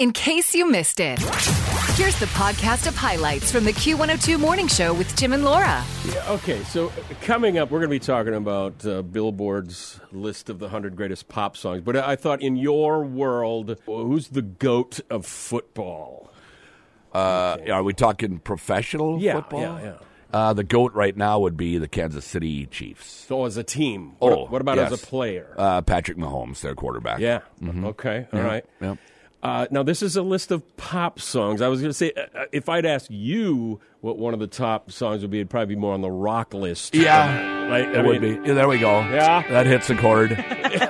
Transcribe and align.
in 0.00 0.12
case 0.12 0.54
you 0.54 0.68
missed 0.70 0.98
it. 0.98 1.18
Here's 1.94 2.18
the 2.18 2.26
podcast 2.26 2.86
of 2.88 2.96
highlights 2.96 3.52
from 3.52 3.64
the 3.64 3.72
Q102 3.72 4.40
Morning 4.40 4.66
Show 4.66 4.94
with 4.94 5.14
Tim 5.14 5.34
and 5.34 5.44
Laura. 5.44 5.84
Yeah, 6.08 6.24
okay, 6.30 6.62
so 6.64 6.86
uh, 6.88 6.92
coming 7.20 7.58
up, 7.58 7.70
we're 7.70 7.80
going 7.80 7.90
to 7.90 7.94
be 7.94 7.98
talking 7.98 8.34
about 8.34 8.84
uh, 8.86 9.02
Billboard's 9.02 10.00
list 10.10 10.48
of 10.48 10.58
the 10.58 10.64
100 10.66 10.96
greatest 10.96 11.28
pop 11.28 11.54
songs. 11.56 11.82
But 11.82 11.96
I 11.98 12.16
thought, 12.16 12.40
in 12.40 12.56
your 12.56 13.04
world, 13.04 13.76
who's 13.84 14.28
the 14.28 14.40
goat 14.40 15.00
of 15.10 15.26
football? 15.26 16.32
Uh, 17.12 17.58
Are 17.70 17.82
we 17.82 17.92
talking 17.92 18.38
professional 18.38 19.20
Yeah, 19.20 19.34
football? 19.34 19.60
yeah, 19.60 19.82
yeah. 19.82 19.94
Uh, 20.32 20.52
the 20.54 20.62
goat 20.64 20.94
right 20.94 21.16
now 21.16 21.40
would 21.40 21.56
be 21.56 21.76
the 21.76 21.88
Kansas 21.88 22.24
City 22.24 22.64
Chiefs. 22.66 23.10
So, 23.28 23.44
as 23.46 23.56
a 23.56 23.64
team, 23.64 24.12
what, 24.20 24.32
Oh, 24.32 24.46
what 24.46 24.60
about 24.62 24.76
yes. 24.78 24.92
as 24.92 25.02
a 25.02 25.06
player? 25.06 25.54
Uh, 25.58 25.82
Patrick 25.82 26.16
Mahomes, 26.16 26.60
their 26.60 26.74
quarterback. 26.76 27.18
yeah, 27.18 27.40
okay, 27.84 28.28
all 28.32 28.40
right. 28.40 28.64
Yep. 28.80 28.96
Uh, 29.42 29.66
now, 29.70 29.82
this 29.82 30.02
is 30.02 30.16
a 30.16 30.22
list 30.22 30.50
of 30.50 30.76
pop 30.76 31.18
songs. 31.18 31.62
I 31.62 31.68
was 31.68 31.80
going 31.80 31.88
to 31.90 31.94
say, 31.94 32.12
uh, 32.14 32.20
uh, 32.40 32.44
if 32.52 32.68
I'd 32.68 32.84
ask 32.84 33.06
you 33.10 33.80
what 34.02 34.18
one 34.18 34.34
of 34.34 34.40
the 34.40 34.46
top 34.46 34.92
songs 34.92 35.22
would 35.22 35.30
be, 35.30 35.38
it'd 35.38 35.48
probably 35.48 35.74
be 35.74 35.80
more 35.80 35.94
on 35.94 36.02
the 36.02 36.10
rock 36.10 36.52
list. 36.52 36.94
Yeah, 36.94 37.68
Right? 37.70 37.86
I 37.88 38.00
it 38.00 38.04
would 38.06 38.20
mean, 38.20 38.42
be. 38.42 38.48
Yeah, 38.48 38.54
there 38.54 38.68
we 38.68 38.78
go. 38.78 39.00
Yeah. 39.00 39.42
that 39.50 39.64
hits 39.66 39.88
a 39.88 39.96
chord. 39.96 40.32
it 40.38 40.88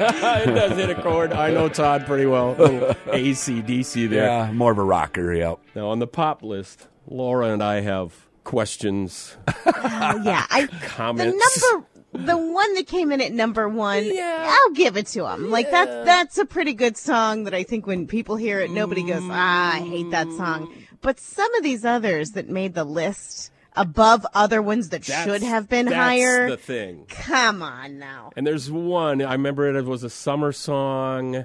does 0.54 0.76
hit 0.76 0.90
a 0.90 1.00
chord. 1.00 1.32
I 1.32 1.50
know 1.52 1.68
Todd 1.68 2.06
pretty 2.06 2.26
well. 2.26 2.54
ACDC 2.56 4.08
there. 4.10 4.24
yeah, 4.24 4.52
more 4.52 4.72
of 4.72 4.78
a 4.78 4.84
rocker. 4.84 5.32
Yep. 5.32 5.58
Now, 5.76 5.88
on 5.90 5.98
the 6.00 6.06
pop 6.06 6.42
list, 6.42 6.88
Laura 7.06 7.48
and 7.52 7.62
I 7.62 7.80
have 7.80 8.14
questions. 8.44 9.36
Oh, 9.82 10.20
yeah, 10.24 10.44
I 10.50 10.66
Comments. 10.82 11.32
the 11.60 11.70
number 11.70 11.86
the 12.12 12.36
one 12.36 12.74
that 12.74 12.86
came 12.86 13.12
in 13.12 13.20
at 13.20 13.32
number 13.32 13.68
one. 13.68 14.10
I'll 14.18 14.70
give 14.70 14.96
it 14.96 15.06
to 15.08 15.26
him. 15.26 15.50
Like 15.50 15.70
that's 15.70 16.04
that's 16.06 16.38
a 16.38 16.44
pretty 16.44 16.74
good 16.74 16.96
song 16.96 17.44
that 17.44 17.54
I 17.54 17.62
think 17.62 17.86
when 17.86 18.06
people 18.06 18.36
hear 18.36 18.60
it, 18.60 18.70
nobody 18.70 19.02
goes, 19.06 19.22
ah, 19.24 19.74
I 19.76 19.80
hate 19.80 20.10
that 20.10 20.26
song. 20.32 20.72
But 21.00 21.18
some 21.20 21.52
of 21.54 21.62
these 21.62 21.84
others 21.84 22.32
that 22.32 22.48
made 22.48 22.74
the 22.74 22.84
list 22.84 23.50
above 23.76 24.26
other 24.34 24.60
ones 24.60 24.88
that 24.88 25.02
That's- 25.02 25.24
should 25.24 25.42
have 25.44 25.68
been 25.68 25.86
that's 25.86 25.96
higher. 25.96 26.50
the 26.50 26.56
thing. 26.56 27.06
Come 27.08 27.62
on 27.62 27.98
now. 28.00 28.32
And 28.36 28.44
there's 28.44 28.68
one, 28.70 29.22
I 29.22 29.32
remember 29.32 29.74
it 29.74 29.84
was 29.84 30.02
a 30.02 30.10
summer 30.10 30.50
song. 30.50 31.44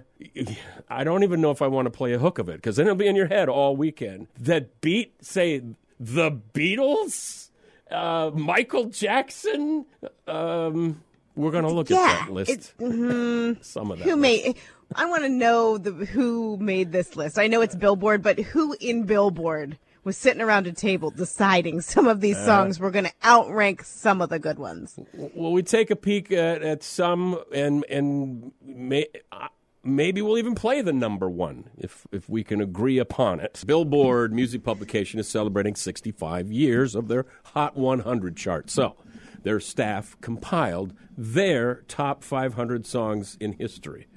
I 0.90 1.04
don't 1.04 1.24
even 1.24 1.40
know 1.40 1.52
if 1.52 1.62
I 1.62 1.68
want 1.68 1.86
to 1.86 1.92
play 1.92 2.14
a 2.14 2.18
hook 2.20 2.40
of 2.40 2.50
it 2.50 2.56
because 2.56 2.78
then 2.78 2.88
it'll 2.88 2.96
be 2.98 3.06
in 3.08 3.16
your 3.16 3.28
head 3.28 3.48
all 3.48 3.76
weekend. 3.78 4.28
That 4.40 4.82
beat, 4.82 5.14
say, 5.24 5.62
the 6.00 6.32
Beatles, 6.32 7.50
uh, 7.96 8.32
Michael 8.34 8.86
Jackson. 8.86 9.86
Um, 10.28 11.02
we're 11.36 11.52
going 11.52 11.64
to 11.66 11.72
look 11.72 11.90
Yeah, 11.90 11.98
at 12.00 12.26
that 12.28 12.34
list. 12.34 12.52
it- 12.52 12.74
mhm. 12.80 13.62
Some 13.64 13.92
of 13.92 14.00
that. 14.00 14.04
Who 14.06 14.16
list. 14.16 14.22
made? 14.46 14.56
I 14.96 15.06
want 15.08 15.24
to 15.24 15.30
know 15.30 15.78
the 15.78 15.92
who 15.92 16.58
made 16.58 16.92
this 16.92 17.16
list. 17.16 17.38
I 17.40 17.48
know 17.48 17.62
it's 17.62 17.76
Billboard, 17.76 18.22
but 18.22 18.40
who 18.40 18.76
in 18.80 19.04
Billboard 19.04 19.78
was 20.04 20.16
sitting 20.16 20.42
around 20.42 20.68
a 20.68 20.72
table 20.72 21.10
deciding 21.10 21.82
some 21.82 22.06
of 22.08 22.18
Uh. 22.18 22.22
these 22.22 22.38
songs 22.46 22.80
were 22.80 22.92
going 22.92 23.06
to 23.06 23.14
outrank 23.26 23.84
some 23.84 24.22
of 24.22 24.30
the 24.30 24.38
good 24.40 24.60
ones? 24.60 24.98
Well, 25.14 25.52
we 25.52 25.64
take 25.64 25.90
a 25.90 25.96
peek 25.96 26.32
at, 26.32 26.62
at 26.62 26.84
some, 26.84 27.40
and 27.54 27.84
and 27.90 28.52
may, 28.64 29.08
uh, 29.32 29.48
maybe 29.86 30.22
we'll 30.22 30.38
even 30.38 30.56
play 30.56 30.82
the 30.82 30.92
number 30.92 31.30
one 31.30 31.70
if 31.78 32.06
if 32.12 32.28
we 32.28 32.44
can 32.44 32.60
agree 32.60 32.98
upon 32.98 33.40
it. 33.40 33.64
Billboard 33.66 34.34
music 34.34 34.64
publication 34.64 35.20
is 35.20 35.30
celebrating 35.30 35.76
65 35.76 36.52
years 36.52 36.96
of 36.96 37.08
their 37.08 37.26
Hot 37.54 37.78
100 37.78 38.36
chart. 38.36 38.70
So, 38.70 38.96
their 39.44 39.60
staff 39.60 40.18
compiled 40.20 40.94
their 41.18 41.84
top 41.88 42.24
500 42.24 42.86
songs 42.86 43.38
in 43.40 43.54
history. 43.54 44.08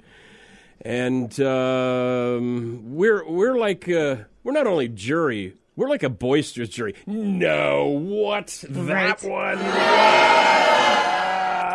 And 0.81 1.39
um, 1.41 2.95
we're 2.95 3.25
we're 3.29 3.57
like 3.57 3.87
uh, 3.87 4.17
we're 4.43 4.53
not 4.53 4.67
only 4.67 4.87
jury, 4.87 5.55
we're 5.75 5.89
like 5.89 6.03
a 6.03 6.09
boisterous 6.09 6.69
jury. 6.69 6.95
No, 7.05 7.87
what 7.87 8.63
that 8.69 9.23
one? 9.23 9.59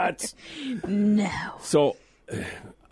What? 0.05 0.35
No. 0.87 1.31
So 1.63 1.97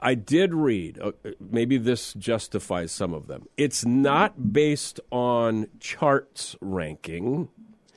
I 0.03 0.15
did 0.15 0.53
read, 0.53 0.99
uh, 1.01 1.13
maybe 1.41 1.79
this 1.79 2.13
justifies 2.15 2.93
some 2.93 3.15
of 3.15 3.29
them. 3.29 3.47
It's 3.57 3.85
not 3.85 4.53
based 4.53 5.01
on 5.11 5.69
charts 5.79 6.57
ranking. 6.61 7.49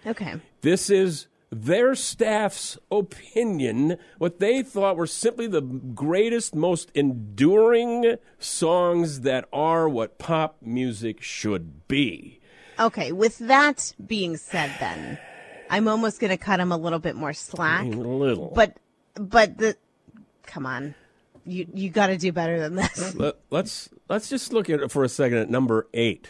Okay. 0.06 0.36
This 0.62 0.90
is 0.90 1.28
their 1.50 1.96
staff's 1.96 2.78
opinion, 2.92 3.98
what 4.18 4.40
they 4.40 4.62
thought 4.62 4.98
were 4.98 5.08
simply 5.08 5.48
the 5.48 5.62
greatest, 5.62 6.54
most 6.54 6.92
enduring 6.94 8.16
songs 8.40 9.22
that 9.22 9.48
are 9.54 9.88
what 9.88 10.18
pop 10.18 10.58
music 10.62 11.22
should 11.22 11.88
be. 11.88 12.40
Okay, 12.78 13.12
with 13.14 13.38
that 13.40 13.94
being 14.06 14.36
said, 14.36 14.72
then 14.80 15.18
I'm 15.70 15.88
almost 15.88 16.20
going 16.20 16.32
to 16.32 16.38
cut 16.38 16.60
him 16.60 16.72
a 16.72 16.78
little 16.78 17.00
bit 17.00 17.16
more 17.16 17.34
slack. 17.34 17.86
A 17.86 17.90
little. 17.90 18.52
But, 18.54 18.78
but 19.16 19.58
the, 19.58 19.78
come 20.44 20.66
on, 20.66 20.94
you 21.46 21.68
you 21.74 21.90
got 21.90 22.08
to 22.08 22.18
do 22.18 22.32
better 22.32 22.60
than 22.60 22.76
this. 22.76 23.16
Let, 23.20 23.36
let's 23.50 23.90
let's 24.10 24.30
just 24.30 24.52
look 24.54 24.70
at 24.70 24.80
it 24.82 24.92
for 24.92 25.04
a 25.04 25.10
second 25.10 25.38
at 25.40 25.50
number 25.50 25.88
eight, 25.94 26.30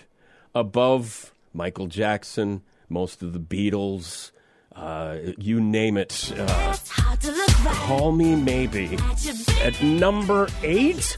above 0.54 1.34
Michael 1.54 1.88
Jackson, 1.88 2.62
most 2.90 3.22
of 3.24 3.34
the 3.34 3.40
Beatles, 3.40 4.32
uh, 4.76 5.18
you 5.38 5.60
name 5.62 5.98
it. 5.98 6.34
Uh, 6.38 6.76
Call 7.88 8.12
me 8.12 8.36
maybe 8.36 8.98
at 9.62 9.82
number 9.82 10.48
eight. 10.64 11.18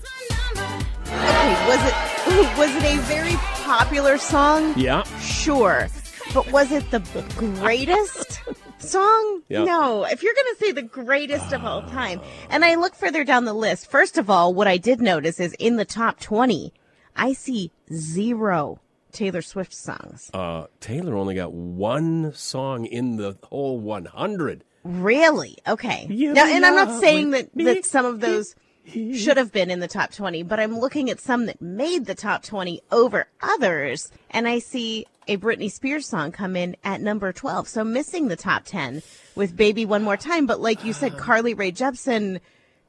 Okay, 1.08 1.68
was 1.68 1.80
it 1.84 1.94
was 2.58 2.76
it 2.76 2.84
a 2.84 3.02
very 3.04 3.34
popular 3.64 4.18
song? 4.18 4.74
Yeah, 4.78 5.04
Sure, 5.20 5.88
but 6.34 6.52
was 6.52 6.72
it 6.72 6.90
the 6.92 7.00
greatest 7.38 8.42
song? 8.80 9.42
Yeah. 9.50 9.64
No. 9.64 10.04
If 10.06 10.24
you're 10.24 10.34
going 10.34 10.56
to 10.56 10.66
say 10.66 10.72
the 10.72 10.82
greatest 10.82 11.54
of 11.54 11.64
all 11.66 11.82
time, 11.84 12.22
and 12.50 12.64
I 12.64 12.76
look 12.76 12.96
further 12.96 13.24
down 13.24 13.46
the 13.46 13.54
list. 13.54 13.90
First 13.90 14.18
of 14.18 14.30
all, 14.30 14.54
what 14.54 14.68
I 14.68 14.78
did 14.78 15.02
notice 15.02 15.40
is 15.40 15.54
in 15.54 15.78
the 15.78 15.86
top 15.86 16.20
twenty, 16.20 16.74
I 17.16 17.34
see 17.34 17.72
zero 17.94 18.80
Taylor 19.12 19.42
Swift 19.42 19.74
songs. 19.74 20.30
uh, 20.34 20.66
Taylor 20.80 21.16
only 21.16 21.36
got 21.36 21.54
one 21.54 22.34
song 22.34 22.86
in 22.86 23.16
the 23.16 23.38
whole 23.44 23.80
100. 23.80 24.64
Really? 24.84 25.58
Okay. 25.68 26.06
You 26.10 26.34
now, 26.34 26.46
and 26.46 26.64
I'm 26.66 26.76
not 26.76 27.00
saying 27.02 27.32
that, 27.32 27.56
me. 27.56 27.64
that 27.64 27.86
some 27.86 28.06
of 28.06 28.20
those 28.20 28.56
should 28.88 29.38
have 29.38 29.52
been 29.52 29.70
in 29.70 29.80
the 29.80 29.88
top 29.88 30.12
20, 30.12 30.44
but 30.44 30.60
I'm 30.60 30.80
looking 30.80 31.10
at 31.10 31.20
some 31.20 31.46
that 31.48 31.62
made 31.62 32.06
the 32.06 32.16
top 32.16 32.44
20 32.44 32.82
over 32.92 33.28
others, 33.42 34.12
and 34.32 34.48
I 34.48 34.60
see 34.60 35.06
a 35.28 35.38
Britney 35.38 35.70
Spears 35.70 36.08
song 36.08 36.32
come 36.32 36.56
in 36.56 36.78
at 36.84 37.02
number 37.02 37.34
12. 37.34 37.68
So 37.68 37.84
missing 37.84 38.30
the 38.30 38.38
top 38.38 38.64
10 38.66 39.02
with 39.36 39.58
Baby 39.58 39.86
One 39.86 40.04
More 40.04 40.16
Time. 40.16 40.46
But 40.46 40.62
like 40.62 40.86
you 40.86 40.94
said, 40.94 41.18
Carly 41.18 41.54
Rae 41.54 41.72
Jepsen, 41.74 42.40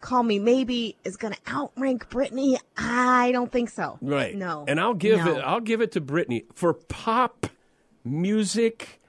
Call 0.00 0.22
Me 0.22 0.38
Maybe 0.38 0.94
is 1.03 1.16
going 1.16 1.34
to 1.34 1.41
outrank 1.53 2.08
Britney. 2.10 2.56
I 2.76 3.32
don't 3.32 3.50
think 3.50 3.70
so. 3.70 3.98
Right. 4.00 4.37
No. 4.37 4.64
And 4.69 4.78
I'll 4.78 4.94
give 4.94 5.19
No. 5.19 5.37
it. 5.37 5.41
I'll 5.41 5.60
give 5.60 5.81
it 5.81 5.91
to 5.92 6.00
Britney 6.00 6.44
for 6.54 6.75
pop 6.75 7.48
music. 8.04 9.00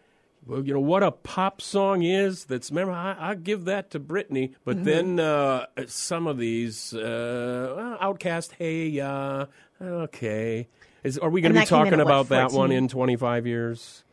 Well, 0.49 0.65
you 0.65 0.73
know 0.73 0.79
what 0.79 1.03
a 1.03 1.11
pop 1.11 1.61
song 1.61 2.01
is. 2.01 2.45
That's 2.45 2.71
remember. 2.71 2.93
I, 2.93 3.15
I 3.19 3.35
give 3.35 3.65
that 3.65 3.91
to 3.91 3.99
Britney. 3.99 4.53
But 4.65 4.77
Mm-hmm. 4.77 4.83
then 4.85 5.19
uh, 5.19 5.65
some 5.87 6.25
of 6.25 6.37
these, 6.37 6.93
uh, 6.93 7.97
OutKast. 8.01 8.53
Hey, 8.57 8.87
ya. 8.87 9.45
okay. 9.81 10.67
Is 11.03 11.17
are 11.17 11.29
we 11.29 11.41
going 11.41 11.53
to 11.53 11.59
be 11.59 11.65
that 11.65 11.69
came 11.69 11.79
in 11.79 11.85
talking 11.85 11.99
at, 11.99 12.05
what, 12.05 12.11
about 12.11 12.29
that 12.29 12.51
one 12.51 12.71
in 12.71 12.87
25 12.87 13.45
years? 13.47 14.03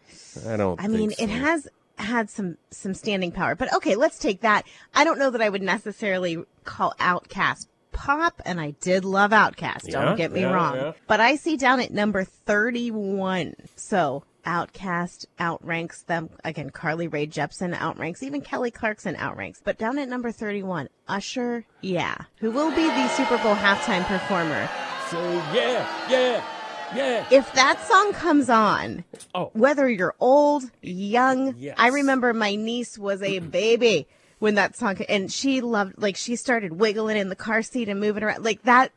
I 0.47 0.57
don't. 0.57 0.81
I 0.81 0.89
mean, 0.89 1.11
think 1.11 1.31
it 1.31 1.33
has 1.33 1.69
had 1.99 2.29
some 2.29 2.59
some 2.71 2.93
standing 2.95 3.33
power, 3.33 3.55
but 3.55 3.73
okay, 3.75 3.97
let's 3.97 4.19
take 4.19 4.43
that. 4.43 4.67
I 4.95 5.05
don't 5.05 5.19
know 5.19 5.31
that 5.31 5.41
I 5.41 5.49
would 5.49 5.63
necessarily 5.63 6.45
call 6.65 6.95
OutKast 7.01 7.67
pop, 7.93 8.43
and 8.45 8.61
I 8.61 8.73
did 8.83 9.05
love 9.05 9.31
OutKast. 9.31 9.89
Yeah, 9.89 10.05
Don't 10.05 10.17
get 10.17 10.31
me 10.31 10.43
yeah, 10.43 10.53
wrong, 10.53 10.77
yeah. 10.77 10.93
but 11.09 11.21
I 11.21 11.37
see 11.37 11.57
down 11.57 11.81
at 11.81 11.91
number 11.93 12.23
thirty-one. 12.25 13.55
So 13.77 14.25
OutKast 14.47 15.27
outranks 15.39 16.03
them 16.03 16.31
again. 16.45 16.71
Carly 16.71 17.09
Rae 17.09 17.27
Jepsen 17.27 17.75
outranks, 17.75 18.23
even 18.23 18.41
Kelly 18.41 18.71
Clarkson 18.71 19.17
outranks. 19.17 19.61
But 19.63 19.77
down 19.79 19.99
at 19.99 20.09
number 20.09 20.31
thirty-one, 20.33 20.89
Usher, 21.09 21.65
yeah, 21.83 22.17
who 22.39 22.51
will 22.51 22.71
be 22.71 22.87
the 22.87 23.09
Super 23.09 23.37
Bowl 23.39 23.55
halftime 23.55 24.05
performer. 24.07 24.69
So 25.11 25.21
yeah, 25.53 25.87
yeah, 26.11 26.45
yeah. 26.95 27.27
if 27.31 27.53
that 27.55 27.85
song 27.87 28.13
comes 28.13 28.49
on, 28.49 29.05
Oh. 29.35 29.51
whether 29.53 29.89
you're 29.89 30.15
old, 30.21 30.65
young, 30.83 31.55
Yes. 31.59 31.75
I 31.79 31.89
remember 31.89 32.33
my 32.33 32.55
niece 32.55 32.99
was 32.99 33.23
a 33.23 33.39
baby 33.61 34.07
when 34.39 34.55
that 34.57 34.77
song, 34.77 34.97
and 35.09 35.33
she 35.33 35.61
loved, 35.61 35.95
like, 35.97 36.15
she 36.17 36.37
started 36.37 36.73
wiggling 36.75 37.17
in 37.17 37.29
the 37.31 37.37
car 37.37 37.63
seat 37.63 37.89
and 37.89 37.99
moving 38.01 38.23
around 38.23 38.45
like 38.45 38.63
that. 38.65 38.93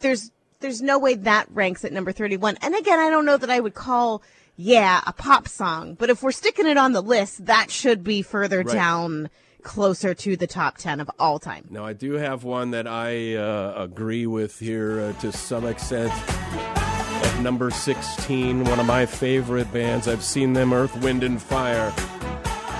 There's, 0.00 0.30
there's 0.60 0.82
no 0.82 0.98
way 0.98 1.14
that 1.14 1.46
ranks 1.50 1.84
at 1.84 1.92
number 1.92 2.12
31. 2.12 2.58
And 2.60 2.74
again, 2.74 2.98
I 2.98 3.08
don't 3.08 3.24
know 3.24 3.36
that 3.38 3.48
I 3.50 3.58
would 3.60 3.74
call, 3.74 4.20
yeah, 4.62 5.00
a 5.06 5.12
pop 5.12 5.48
song, 5.48 5.94
but 5.94 6.08
if 6.08 6.22
we're 6.22 6.30
sticking 6.32 6.66
it 6.66 6.76
on 6.76 6.92
the 6.92 7.00
list, 7.02 7.46
that 7.46 7.70
should 7.70 8.04
be 8.04 8.22
further 8.22 8.58
Right. 8.62 8.72
down 8.72 9.28
closer 9.62 10.14
to 10.14 10.36
the 10.36 10.46
top 10.46 10.76
10 10.78 11.00
of 11.00 11.10
all 11.18 11.38
time. 11.38 11.66
Now, 11.70 11.84
I 11.84 11.92
do 11.92 12.12
have 12.12 12.44
one 12.44 12.70
that 12.72 12.86
I 12.86 13.34
uh, 13.36 13.74
agree 13.76 14.26
with 14.26 14.58
here 14.58 15.00
uh, 15.00 15.20
to 15.20 15.32
some 15.32 15.66
extent. 15.66 16.12
At 16.30 17.40
number 17.40 17.70
16, 17.70 18.64
one 18.64 18.78
of 18.80 18.86
my 18.86 19.06
favorite 19.06 19.72
bands. 19.72 20.06
I've 20.08 20.22
seen 20.24 20.52
them, 20.52 20.72
Earth, 20.72 20.94
Wind, 21.02 21.22
and 21.24 21.40
Fire. 21.40 21.92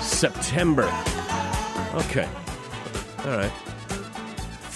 September. 0.00 0.84
Okay. 1.94 2.28
All 3.24 3.36
right. 3.36 3.52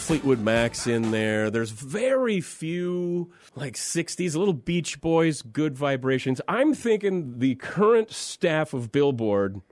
Fleetwood 0.07 0.39
Mac's 0.39 0.87
in 0.87 1.11
there. 1.11 1.51
There's 1.51 1.73
very 1.73 2.41
few 2.41 3.33
like 3.57 3.75
60s, 3.75 4.37
little 4.37 4.55
Beach 4.55 5.01
Boys, 5.01 5.43
good 5.43 5.77
vibrations. 5.77 6.41
I'm 6.47 6.75
thinking 6.75 7.41
the 7.41 7.57
current 7.57 8.13
staff 8.13 8.73
of 8.73 8.93
Billboard 8.93 9.63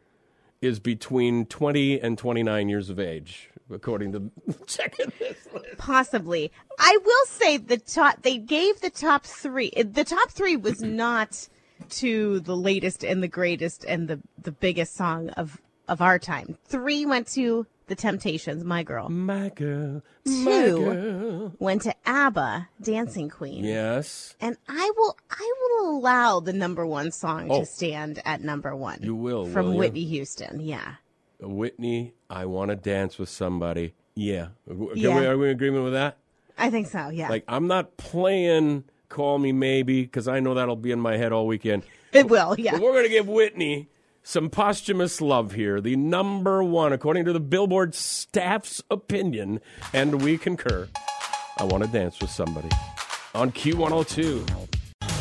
is 0.60 0.80
between 0.80 1.46
20 1.46 2.00
and 2.00 2.18
29 2.18 2.68
years 2.68 2.90
of 2.90 2.98
age, 2.98 3.48
according 3.70 4.10
to 4.10 4.32
checking 4.66 5.12
this 5.20 5.46
list. 5.54 5.78
Possibly. 5.78 6.50
I 6.80 6.98
will 7.04 7.26
say 7.26 7.56
the 7.56 7.78
top, 7.78 8.22
they 8.22 8.38
gave 8.38 8.80
the 8.80 8.90
top 8.90 9.22
three. 9.26 9.72
Eh, 9.76 9.84
the 9.88 10.02
top 10.02 10.32
three 10.32 10.56
was 10.56 10.82
not 10.82 11.48
to 11.90 12.40
the 12.40 12.56
latest 12.56 13.04
and 13.04 13.22
the 13.22 13.28
greatest 13.28 13.84
and 13.84 14.08
the, 14.08 14.18
the 14.42 14.50
biggest 14.50 14.96
song 14.96 15.28
of, 15.30 15.62
of 15.86 16.02
our 16.02 16.18
time. 16.18 16.58
Three 16.64 17.06
went 17.06 17.28
to 17.34 17.68
The 17.86 17.94
Temptations, 17.94 18.64
My 18.64 18.82
Girl. 18.82 19.10
My 19.10 19.50
girl, 19.50 20.02
my 20.24 20.44
Two. 20.44 20.78
girl. 20.78 21.52
Went 21.58 21.82
to 21.82 21.94
ABBA, 22.06 22.68
Dancing 22.80 23.28
Queen. 23.28 23.62
Yes, 23.62 24.34
And 24.40 24.56
I 24.68 24.90
will, 24.96 25.16
I 25.30 25.52
will 25.60 25.90
allow 25.98 26.40
the 26.40 26.54
number 26.54 26.86
one 26.86 27.10
song 27.10 27.48
Oh. 27.50 27.60
to 27.60 27.66
stand 27.66 28.22
at 28.24 28.40
number 28.42 28.74
one. 28.74 29.00
You 29.02 29.14
will, 29.14 29.46
From 29.46 29.66
will 29.66 29.72
you? 29.74 29.78
Whitney 29.80 30.04
Houston. 30.06 30.60
Yeah. 30.60 30.94
Whitney, 31.40 32.14
I 32.30 32.46
want 32.46 32.70
to 32.70 32.76
dance 32.76 33.18
with 33.18 33.28
somebody. 33.28 33.92
Yeah. 34.14 34.48
Yeah. 34.94 35.18
We, 35.18 35.26
are 35.26 35.36
we 35.36 35.46
in 35.46 35.50
agreement 35.52 35.84
with 35.84 35.92
that? 35.92 36.16
I 36.56 36.70
think 36.70 36.86
so. 36.86 37.10
Yeah. 37.10 37.28
Like, 37.28 37.44
I'm 37.48 37.66
not 37.66 37.96
playing 37.98 38.84
Call 39.10 39.38
Me 39.38 39.52
Maybe 39.52 40.02
because 40.02 40.26
I 40.26 40.40
know 40.40 40.54
that'll 40.54 40.76
be 40.76 40.90
in 40.92 41.00
my 41.00 41.18
head 41.18 41.32
all 41.32 41.46
weekend. 41.46 41.82
it 42.12 42.28
will. 42.30 42.54
Yeah. 42.58 42.72
But 42.72 42.80
we're 42.80 42.92
going 42.92 43.04
to 43.04 43.10
give 43.10 43.28
Whitney 43.28 43.88
some 44.24 44.50
posthumous 44.50 45.20
love 45.20 45.52
here. 45.52 45.80
The 45.80 45.94
number 45.94 46.64
one, 46.64 46.92
according 46.92 47.26
to 47.26 47.32
the 47.32 47.40
Billboard 47.40 47.94
staff's 47.94 48.82
opinion, 48.90 49.60
and 49.92 50.22
we 50.22 50.36
concur. 50.38 50.88
I 51.58 51.64
want 51.64 51.84
to 51.84 51.90
dance 51.90 52.20
with 52.20 52.30
somebody 52.30 52.70
on 53.34 53.52
Q102. 53.52 54.68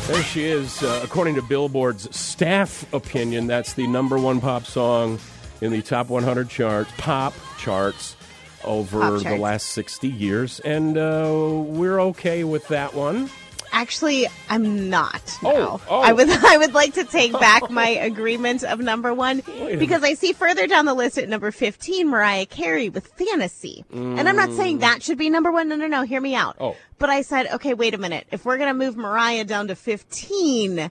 There 0.08 0.22
she 0.22 0.44
is. 0.44 0.82
Uh, 0.82 1.00
according 1.04 1.36
to 1.36 1.42
Billboard's 1.42 2.14
staff 2.16 2.92
opinion, 2.92 3.46
that's 3.46 3.74
the 3.74 3.86
number 3.86 4.18
one 4.18 4.40
pop 4.40 4.64
song 4.64 5.20
in 5.60 5.70
the 5.70 5.82
top 5.82 6.08
100 6.08 6.48
charts, 6.48 6.90
pop 6.98 7.34
charts 7.58 8.16
over 8.64 9.00
Pop 9.00 9.22
the 9.22 9.36
last 9.36 9.68
60 9.68 10.08
years. 10.08 10.60
And 10.60 10.96
uh, 10.96 11.30
we're 11.66 12.00
okay 12.00 12.44
with 12.44 12.66
that 12.68 12.94
one. 12.94 13.30
Actually, 13.76 14.28
I'm 14.48 14.88
not. 14.88 15.20
Oh, 15.42 15.80
oh. 15.90 16.00
I 16.00 16.12
would 16.12 16.28
I 16.44 16.58
would 16.58 16.74
like 16.74 16.94
to 16.94 17.04
take 17.04 17.32
back 17.32 17.68
my 17.70 17.88
agreement 17.88 18.62
of 18.62 18.78
number 18.78 19.12
one 19.12 19.42
because 19.78 20.04
I 20.04 20.14
see 20.14 20.32
further 20.32 20.68
down 20.68 20.84
the 20.86 20.94
list 20.94 21.18
at 21.18 21.28
number 21.28 21.50
15 21.50 22.08
Mariah 22.08 22.46
Carey 22.46 22.88
with 22.88 23.08
Fantasy. 23.08 23.84
And 23.92 24.28
I'm 24.28 24.36
not 24.36 24.52
saying 24.52 24.78
that 24.78 25.02
should 25.02 25.18
be 25.18 25.28
number 25.28 25.50
one. 25.50 25.68
No, 25.68 25.74
no, 25.76 25.88
no. 25.88 26.02
Hear 26.02 26.20
me 26.20 26.36
out. 26.36 26.56
Oh. 26.60 26.76
But 26.98 27.10
I 27.10 27.22
said, 27.22 27.48
okay, 27.54 27.74
wait 27.74 27.94
a 27.94 27.98
minute. 27.98 28.26
If 28.30 28.44
we're 28.44 28.56
going 28.58 28.68
to 28.68 28.74
move 28.78 28.96
Mariah 28.96 29.44
down 29.44 29.66
to 29.68 29.74
15, 29.74 30.78
uh, 30.78 30.88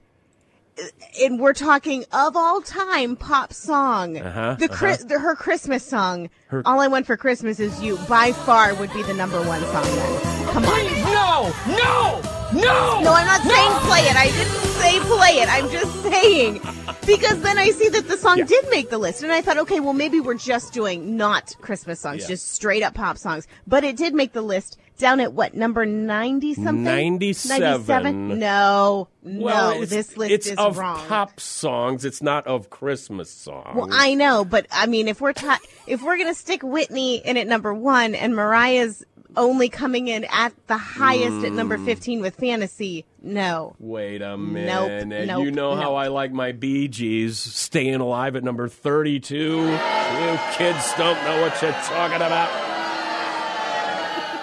and 1.22 1.40
we're 1.40 1.54
talking 1.54 2.04
of 2.12 2.36
all 2.36 2.62
time 2.62 3.16
pop 3.16 3.54
song, 3.54 4.18
Uh-huh, 4.18 4.56
the, 4.60 4.68
Chris, 4.68 5.04
the 5.06 5.20
her 5.20 5.36
Christmas 5.36 5.86
song, 5.86 6.30
"All 6.66 6.80
I 6.82 6.88
Want 6.88 7.06
for 7.06 7.16
Christmas 7.16 7.60
Is 7.62 7.82
You" 7.82 7.96
by 8.10 8.34
far 8.34 8.74
would 8.76 8.92
be 8.94 9.04
the 9.04 9.14
number 9.14 9.40
one 9.42 9.62
song. 9.62 9.84
Then, 9.86 10.46
come 10.48 10.66
on. 10.66 10.72
Please 10.72 11.06
no! 11.06 11.54
No! 11.78 12.43
No! 12.54 13.00
No, 13.02 13.14
I'm 13.14 13.26
not 13.26 13.42
saying 13.42 13.72
play 13.88 14.02
it. 14.02 14.16
I 14.16 14.26
didn't 14.26 14.54
say 14.82 15.00
play 15.02 15.42
it. 15.42 15.50
I'm 15.50 15.70
just 15.72 16.04
saying 16.04 16.62
because 17.06 17.42
then 17.42 17.58
I 17.58 17.70
see 17.72 17.90
that 17.90 18.08
the 18.08 18.18
song 18.18 18.38
Yeah. 18.40 18.46
did 18.46 18.70
make 18.70 18.90
the 18.90 18.98
list, 18.98 19.24
and 19.24 19.32
I 19.32 19.42
thought, 19.42 19.58
okay, 19.60 19.80
well 19.80 19.94
maybe 19.94 20.20
we're 20.20 20.36
just 20.36 20.72
doing 20.74 21.18
not 21.18 21.56
Christmas 21.62 22.00
songs, 22.00 22.22
Yeah. 22.24 22.28
just 22.30 22.54
straight 22.54 22.84
up 22.84 22.94
pop 22.94 23.18
songs. 23.18 23.48
But 23.68 23.84
it 23.84 23.98
did 23.98 24.14
make 24.14 24.34
the 24.34 24.42
list 24.42 24.78
down 25.00 25.20
at 25.20 25.34
what 25.34 25.54
number 25.56 25.86
ninety 25.86 26.54
something? 26.54 26.84
97. 26.84 28.40
No, 28.40 29.08
Well, 29.24 29.76
no, 29.80 29.86
this 29.86 30.16
list 30.18 30.32
it's 30.32 30.48
is 30.48 30.58
of 30.58 30.78
wrong. 30.78 31.00
pop 31.08 31.40
songs. 31.40 32.06
It's 32.06 32.22
not 32.22 32.46
of 32.48 32.70
Christmas 32.70 33.30
songs. 33.32 33.76
Well, 33.76 33.90
I 33.92 34.14
know, 34.14 34.46
but 34.46 34.68
I 34.72 34.86
mean, 34.86 35.08
if 35.08 35.20
we're 35.20 35.34
ta- 35.34 35.60
if 35.88 36.02
we're 36.04 36.18
gonna 36.18 36.34
stick 36.36 36.62
Whitney 36.64 37.18
in 37.18 37.38
at 37.38 37.48
number 37.48 37.74
one 37.74 38.16
and 38.16 38.36
Mariah's 38.36 39.04
only 39.36 39.70
coming 39.70 40.08
in 40.08 40.26
at 40.26 40.54
the 40.68 40.78
highest 40.78 41.46
at 41.46 41.52
number 41.54 41.78
Mm. 41.78 41.86
fifteen 41.86 42.22
with 42.22 42.36
Fantasy, 42.36 43.06
no. 43.22 43.76
Wait 43.80 44.22
a 44.22 44.38
minute. 44.38 45.08
nope, 45.08 45.28
nope 45.28 45.44
you 45.46 45.52
know 45.52 45.76
how. 45.76 45.96
I 45.96 46.08
like 46.08 46.32
my 46.32 46.52
Bee 46.52 46.88
Gees 46.88 47.38
staying 47.40 47.96
alive 48.02 48.36
at 48.36 48.44
number 48.44 48.68
32? 48.68 49.36
You 49.36 50.40
kids 50.54 50.94
don't 50.98 51.24
know 51.24 51.42
what 51.42 51.62
you're 51.62 51.72
talking 51.72 52.18
about. 52.18 52.50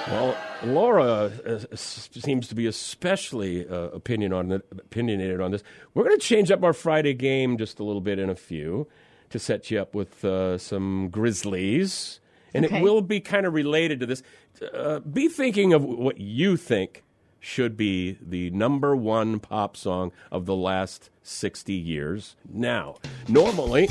Well, 0.09 0.37
Laura 0.65 1.31
uh, 1.47 1.77
seems 1.77 2.49
to 2.49 2.55
be 2.57 2.67
especially 2.67 3.67
uh, 3.69 3.75
opinion 3.91 4.33
on 4.33 4.51
it, 4.51 4.63
opinionated 4.73 5.41
on 5.41 5.53
this. 5.53 5.63
We're 5.95 6.03
going 6.05 6.19
to 6.19 6.25
change 6.27 6.51
up 6.51 6.65
our 6.65 6.73
Friday 6.73 7.15
game 7.15 7.57
just 7.57 7.79
a 7.79 7.85
little 7.85 8.01
bit 8.01 8.19
in 8.19 8.29
a 8.29 8.35
few 8.35 8.89
to 9.31 9.39
set 9.39 9.71
you 9.71 9.81
up 9.81 9.95
with 9.95 10.25
uh, 10.25 10.59
some 10.59 11.09
Grizzlies. 11.11 12.19
And 12.55 12.65
Okay. 12.65 12.79
it 12.79 12.83
will 12.83 13.01
be 13.03 13.21
kind 13.21 13.47
of 13.47 13.55
related 13.55 14.01
to 14.01 14.07
this. 14.07 14.23
Uh, 14.75 15.01
be 15.01 15.29
thinking 15.29 15.73
of 15.73 15.85
what 15.85 16.19
you 16.21 16.57
think 16.57 17.03
should 17.39 17.77
be 17.77 18.19
the 18.21 18.51
number 18.51 18.95
one 18.95 19.39
pop 19.41 19.77
song 19.77 20.13
of 20.31 20.45
the 20.47 20.55
last 20.57 21.11
60 21.23 21.73
years. 21.73 22.37
Now, 22.53 22.97
normally, 23.29 23.89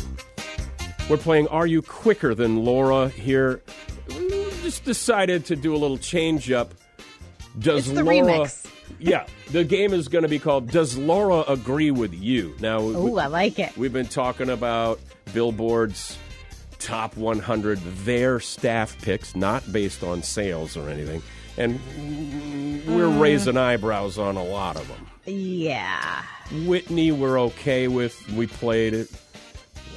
we're 1.10 1.18
playing 1.18 1.48
Are 1.48 1.66
You 1.66 1.82
Quicker 1.82 2.36
Than 2.36 2.64
Laura 2.64 3.10
here. 3.10 3.64
We 4.10 4.30
just 4.62 4.84
decided 4.86 5.46
to 5.46 5.56
do 5.56 5.74
a 5.76 5.78
little 5.78 5.98
change 5.98 6.52
up. 6.52 6.74
Does 7.58 7.88
It's 7.88 7.98
the 7.98 8.04
Laura. 8.04 8.18
remix. 8.40 8.66
Yeah, 9.00 9.26
the 9.52 9.64
game 9.64 9.94
is 9.94 10.08
going 10.08 10.24
to 10.24 10.28
be 10.28 10.40
called 10.40 10.70
Does 10.72 10.98
Laura 10.98 11.44
Agree 11.48 11.92
with 11.92 12.14
You? 12.14 12.56
Now, 12.60 12.80
Oh, 12.80 13.18
I 13.18 13.28
like 13.28 13.58
it. 13.60 13.76
We've 13.78 13.94
been 13.94 14.08
talking 14.08 14.50
about 14.50 15.00
Billboard's 15.34 16.18
top 16.80 17.16
100, 17.18 17.78
their 18.06 18.40
staff 18.40 19.00
picks, 19.02 19.36
not 19.36 19.72
based 19.72 20.04
on 20.04 20.24
sales 20.24 20.76
or 20.78 20.90
anything. 20.90 21.22
And 21.58 21.80
we're 22.88 23.06
Mm. 23.08 23.20
raising 23.22 23.58
eyebrows 23.58 24.18
on 24.18 24.38
a 24.38 24.44
lot 24.44 24.76
of 24.78 24.88
them. 24.88 25.08
Yeah. 25.26 26.24
Whitney, 26.66 27.12
we're 27.12 27.40
okay 27.42 27.88
with. 27.88 28.27
We 28.32 28.48
played 28.48 28.94
it. 28.94 29.10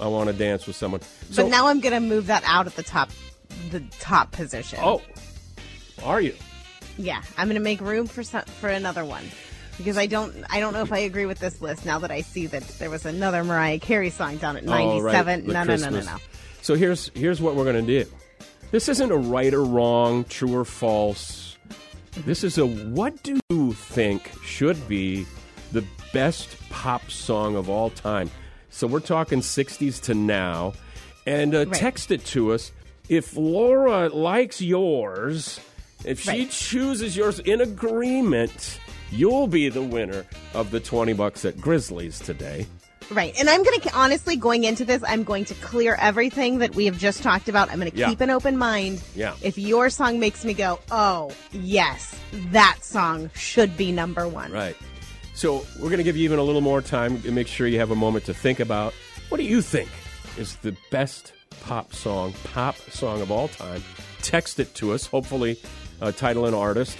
I 0.01 0.07
want 0.09 0.27
to 0.29 0.33
dance 0.33 0.67
with 0.67 0.75
someone. 0.77 1.01
So, 1.31 1.43
but 1.45 1.51
now 1.51 1.69
I'm 1.69 1.81
gonna 1.81 2.01
move 2.01 2.27
that 2.27 2.43
out 2.45 2.67
at 2.67 2.75
the 2.75 2.83
top, 2.83 3.11
the 3.71 3.81
top 4.01 4.33
position. 4.33 4.81
oh, 4.83 5.01
are 6.03 6.21
you? 6.21 6.35
yeah, 6.99 7.23
I'm 7.39 7.47
gonna 7.49 7.61
make 7.61 7.81
room 7.81 8.07
for 8.07 8.23
some, 8.25 8.43
for 8.61 8.69
another 8.69 9.05
one 9.05 9.25
because 9.79 9.97
I 9.97 10.07
don't 10.07 10.35
I 10.51 10.61
don't 10.61 10.73
know 10.75 10.83
if 10.83 10.93
I 10.93 10.99
agree 10.99 11.25
with 11.27 11.39
this 11.39 11.63
list 11.63 11.87
now 11.87 11.99
that 12.01 12.11
I 12.11 12.21
see 12.21 12.47
that 12.47 12.63
there 12.79 12.91
was 12.91 13.07
another 13.07 13.45
Mariah 13.45 13.79
Carey 13.79 14.11
song 14.11 14.37
down 14.39 14.57
at 14.57 14.65
Oh, 14.67 15.01
right, 15.01 15.25
97. 15.25 15.47
no, 15.47 15.63
no, 15.65 15.77
no, 15.77 15.89
no, 15.91 16.01
no. 16.13 16.17
So 16.63 16.75
here's 16.75 17.11
here's 17.15 17.41
what 17.43 17.55
we're 17.57 17.65
going 17.71 17.85
to 17.85 18.05
do. 18.05 18.11
This 18.71 18.89
isn't 18.89 19.11
a 19.13 19.17
right 19.17 19.53
or 19.53 19.65
wrong, 19.65 20.25
true 20.25 20.55
or 20.57 20.65
false. 20.65 21.57
This 22.25 22.45
is 22.45 22.57
a 22.59 22.67
what 22.67 23.23
do 23.23 23.39
you 23.51 23.73
think 23.73 24.31
should 24.45 24.89
be 24.89 25.27
the 25.73 25.85
best 26.13 26.57
pop 26.71 27.11
song 27.11 27.57
of 27.57 27.69
all 27.69 27.91
time. 27.91 28.31
So 28.71 28.87
we're 28.87 29.01
talking 29.01 29.41
60s 29.41 30.01
to 30.03 30.15
now, 30.15 30.73
and 31.27 31.55
uh, 31.55 31.59
Right. 31.67 31.73
text 31.75 32.11
it 32.11 32.25
to 32.27 32.53
us. 32.53 32.73
If 33.09 33.37
Laura 33.37 34.09
likes 34.09 34.63
yours, 34.63 35.61
if 36.05 36.21
she 36.21 36.31
Right. 36.31 36.51
chooses 36.51 37.17
yours 37.17 37.39
in 37.41 37.61
agreement, 37.61 38.79
you'll 39.11 39.47
be 39.49 39.69
the 39.69 39.83
winner 39.83 40.25
of 40.55 40.71
the 40.71 40.81
20 40.81 41.13
bucks 41.13 41.45
at 41.45 41.61
Grizzlies 41.61 42.19
today. 42.19 42.67
Right. 43.13 43.35
And 43.39 43.49
I'm 43.49 43.63
going 43.63 43.81
to, 43.81 43.95
honestly, 43.95 44.37
going 44.37 44.65
into 44.65 44.85
this, 44.85 45.03
I'm 45.07 45.23
going 45.25 45.45
to 45.47 45.55
clear 45.55 45.95
everything 46.01 46.59
that 46.59 46.75
we 46.75 46.87
have 46.87 46.99
just 46.99 47.23
talked 47.23 47.49
about. 47.49 47.71
I'm 47.71 47.79
going 47.79 47.91
to 47.91 47.97
Yeah. 47.97 48.09
keep 48.09 48.21
an 48.21 48.31
open 48.31 48.57
mind. 48.57 49.03
Yeah. 49.15 49.35
If 49.43 49.59
your 49.59 49.91
song 49.91 50.19
makes 50.19 50.45
me 50.45 50.55
go, 50.55 50.79
oh, 50.91 51.31
yes, 51.53 52.19
that 52.53 52.79
song 52.83 53.31
should 53.35 53.77
be 53.77 53.93
number 53.93 54.27
one. 54.27 54.51
Right. 54.53 54.77
So 55.35 55.67
we're 55.79 55.89
going 55.89 55.99
to 55.99 56.05
give 56.05 56.17
you 56.17 56.25
even 56.25 56.39
a 56.39 56.43
little 56.43 56.61
more 56.61 56.81
time 56.83 57.21
to 57.23 57.33
make 57.33 57.47
sure 57.49 57.67
you 57.67 57.79
have 57.79 57.91
a 57.91 57.97
moment 57.97 58.25
to 58.27 58.35
think 58.35 58.61
about 58.61 58.93
what 59.29 59.39
do 59.39 59.45
you 59.45 59.63
think 59.63 59.89
is 60.39 60.57
the 60.57 60.77
best 60.91 61.33
pop 61.63 61.93
song, 61.95 62.35
pop 62.45 62.77
song 62.91 63.21
of 63.23 63.31
all 63.31 63.49
time. 63.49 63.83
Text 64.23 64.61
it 64.61 64.75
to 64.77 64.93
us, 64.93 65.07
hopefully, 65.07 65.59
uh, 66.01 66.13
title 66.13 66.47
and 66.47 66.55
artist. 66.55 66.97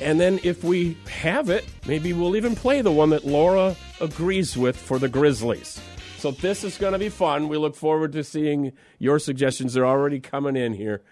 And 0.00 0.20
then 0.20 0.40
if 0.42 0.64
we 0.64 0.96
have 1.08 1.50
it, 1.50 1.64
maybe 1.86 2.12
we'll 2.12 2.36
even 2.36 2.56
play 2.56 2.80
the 2.80 2.90
one 2.90 3.10
that 3.10 3.24
Laura 3.24 3.76
agrees 4.00 4.56
with 4.56 4.76
for 4.76 4.98
the 4.98 5.08
Grizzlies. 5.08 5.80
So 6.18 6.30
this 6.30 6.64
is 6.64 6.78
going 6.78 6.94
to 6.94 6.98
be 6.98 7.10
fun. 7.10 7.48
We 7.48 7.58
look 7.58 7.76
forward 7.76 8.12
to 8.12 8.24
seeing 8.24 8.72
your 8.98 9.18
suggestions. 9.18 9.74
They're 9.74 9.86
already 9.86 10.20
coming 10.20 10.56
in 10.56 10.72
here, 10.72 11.02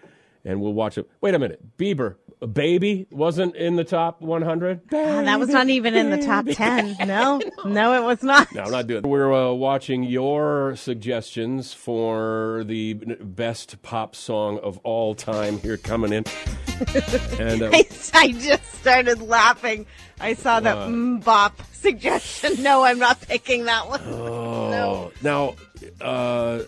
and 0.43 0.59
we'll 0.59 0.73
watch 0.73 0.97
it. 0.97 1.09
Wait 1.21 1.33
a 1.35 1.39
minute. 1.39 1.77
Bieber, 1.77 2.15
Baby 2.47 3.07
wasn't 3.09 3.55
in 3.55 3.75
the 3.75 3.83
top 3.83 4.21
100. 4.21 4.81
Ah, 4.85 5.21
that 5.23 5.39
was 5.39 5.49
not 5.49 5.69
even 5.69 5.95
in 5.95 6.09
the 6.09 6.17
top 6.17 6.45
10. 6.47 6.97
No, 7.03 7.41
no, 7.65 7.93
it 7.93 8.05
was 8.05 8.23
not. 8.23 8.51
No, 8.53 8.63
I'm 8.63 8.71
not 8.71 8.87
doing 8.87 9.03
it. 9.03 9.07
We're 9.07 9.33
uh, 9.33 9.51
watching 9.51 10.03
your 10.03 10.75
suggestions 10.75 11.73
for 11.73 12.63
the 12.65 12.93
best 12.93 13.81
pop 13.81 14.15
song 14.15 14.59
of 14.59 14.77
all 14.79 15.15
time 15.15 15.59
here 15.59 15.77
coming 15.77 16.13
in. 16.13 16.23
and 17.39 17.61
uh, 17.61 17.69
I, 17.73 17.85
I 18.13 18.31
just 18.31 18.73
started 18.75 19.21
laughing. 19.21 19.85
I 20.19 20.33
saw 20.33 20.59
that 20.61 20.75
mm, 20.75 21.23
bop 21.23 21.61
suggestion. 21.73 22.63
No, 22.63 22.83
I'm 22.83 22.99
not 22.99 23.21
picking 23.21 23.65
that 23.65 23.87
one. 23.87 24.01
oh, 24.05 25.11
now 25.21 25.55
uh, 26.01 26.63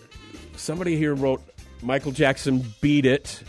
somebody 0.56 0.96
here 0.96 1.14
wrote 1.14 1.42
Michael 1.82 2.12
Jackson 2.12 2.64
beat 2.80 3.06
it. 3.06 3.42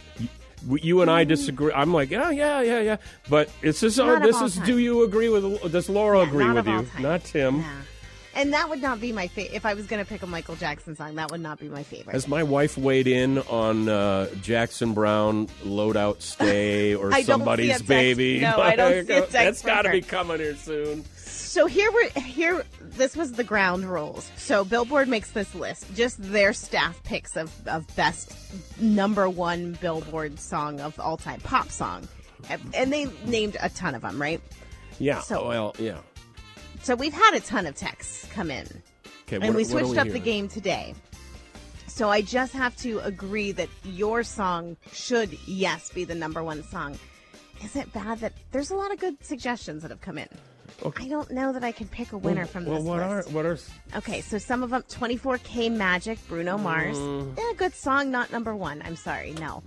You- 0.66 1.02
and 1.02 1.12
I 1.12 1.24
disagree. 1.24 1.72
I'm 1.74 1.94
like, 1.94 2.12
oh 2.12 2.30
yeah, 2.30 2.62
yeah, 2.62 2.80
yeah. 2.80 2.98
But 3.30 3.50
it's 3.62 3.80
just, 3.82 3.98
Not 3.98 4.22
this 4.24 4.40
is. 4.42 4.56
time. 4.56 4.66
Do 4.66 4.78
you 4.78 5.04
agree 5.04 5.30
with? 5.30 5.72
Does 5.72 5.90
Laura 5.90 6.20
agree 6.22 6.50
with 6.50 6.68
you? 6.68 6.84
time. 6.84 7.02
Not 7.02 7.24
Tim. 7.24 7.58
Yeah. 7.58 7.82
And 8.36 8.54
that 8.54 8.70
would 8.70 8.84
not 8.84 9.02
be 9.02 9.12
my 9.12 9.26
favorite. 9.28 9.56
If 9.56 9.66
I 9.66 9.74
was 9.74 9.88
going 9.88 10.04
to 10.04 10.08
pick 10.08 10.22
a 10.22 10.28
Michael 10.28 10.56
Jackson 10.56 10.96
song, 10.96 11.16
that 11.16 11.32
would 11.32 11.42
not 11.42 11.60
be 11.60 11.70
my 11.70 11.82
favorite. 11.82 12.14
Has 12.14 12.28
my 12.28 12.44
wife 12.44 12.78
weighed 12.78 13.08
in 13.08 13.40
on 13.40 13.90
uh, 13.90 14.28
Jackson 14.44 14.94
Browne 14.94 15.48
"Loadout 15.66 16.22
Stay" 16.22 16.94
or 16.96 17.08
I 17.08 17.10
don't 17.10 17.16
see 17.16 17.22
a 17.22 17.26
somebody's 17.26 17.82
baby? 17.82 18.40
No, 18.40 18.60
I 18.62 18.76
don't 18.76 18.92
see 19.08 19.14
a 19.14 19.20
text 19.22 19.32
That's 19.32 19.62
got 19.64 19.82
to 19.84 19.90
be 19.92 20.02
coming 20.02 20.38
here 20.38 20.56
soon. 20.56 21.04
So 21.58 21.66
here 21.66 21.92
we're 21.92 22.10
here. 22.22 22.64
This 22.80 23.18
was 23.18 23.32
the 23.32 23.44
ground 23.44 23.84
rules. 23.86 24.32
So 24.36 24.64
Billboard 24.64 25.08
makes 25.08 25.32
this 25.32 25.56
list, 25.56 25.92
just 25.96 26.22
their 26.22 26.54
staff 26.54 27.02
picks 27.02 27.36
of, 27.36 27.52
of 27.68 27.88
best 27.96 28.38
number 28.80 29.28
one 29.28 29.72
Billboard 29.82 30.40
song 30.40 30.80
of 30.80 31.00
all 31.00 31.18
time, 31.18 31.40
pop 31.40 31.72
song, 31.72 32.08
and, 32.48 32.62
and 32.76 32.94
they 32.94 33.06
named 33.26 33.58
a 33.60 33.70
ton 33.70 33.96
of 33.96 34.04
them, 34.04 34.22
right? 34.22 34.40
Yeah. 35.00 35.20
So- 35.22 35.48
well, 35.48 35.76
yeah. 35.80 35.98
So 36.84 36.94
we've 36.94 37.12
had 37.12 37.34
a 37.34 37.40
ton 37.40 37.66
of 37.66 37.74
texts 37.74 38.28
come 38.32 38.52
in, 38.52 38.68
Okay. 39.24 39.38
and 39.38 39.46
what- 39.46 39.56
we 39.56 39.64
what 39.66 39.82
are 39.82 39.86
switched 39.88 40.00
up 40.00 40.10
the 40.10 40.20
game 40.20 40.48
today. 40.48 40.94
So 41.88 42.12
I 42.12 42.22
just 42.22 42.54
have 42.54 42.76
to 42.82 43.00
agree 43.00 43.52
that 43.54 43.70
your 43.84 44.22
song 44.22 44.78
should, 44.94 45.36
yes, 45.48 45.90
be 45.90 46.04
the 46.04 46.14
number 46.14 46.44
one 46.44 46.62
song. 46.66 47.00
Is 47.64 47.76
it 47.76 47.92
bad 47.94 48.20
that 48.20 48.34
there's 48.52 48.70
a 48.70 48.76
lot 48.76 48.94
of 48.94 49.00
good 49.00 49.26
suggestions 49.26 49.82
that 49.82 49.90
have 49.90 50.02
come 50.02 50.20
in? 50.20 50.30
I 50.96 51.08
don't 51.08 51.32
know 51.32 51.54
that 51.54 51.64
I 51.64 51.72
can 51.72 51.88
pick 51.88 52.12
a 52.12 52.18
winner 52.18 52.46
from 52.46 52.66
well, 52.66 52.76
this 52.76 52.84
what 52.84 53.00
list. 53.00 53.30
are 53.30 53.34
what 53.34 53.46
are? 53.46 53.58
Okay, 53.98 54.22
so 54.22 54.38
some 54.38 54.64
of 54.64 54.70
them 54.70 54.84
24K 54.84 55.72
Magic, 55.72 56.20
Bruno 56.28 56.58
Mars. 56.58 56.98
Mm. 56.98 57.38
Yeah, 57.38 57.52
good 57.58 57.74
song, 57.74 58.12
not 58.12 58.32
number 58.32 58.56
one. 58.56 58.82
I'm 58.86 58.96
sorry, 58.96 59.34
no. 59.34 59.64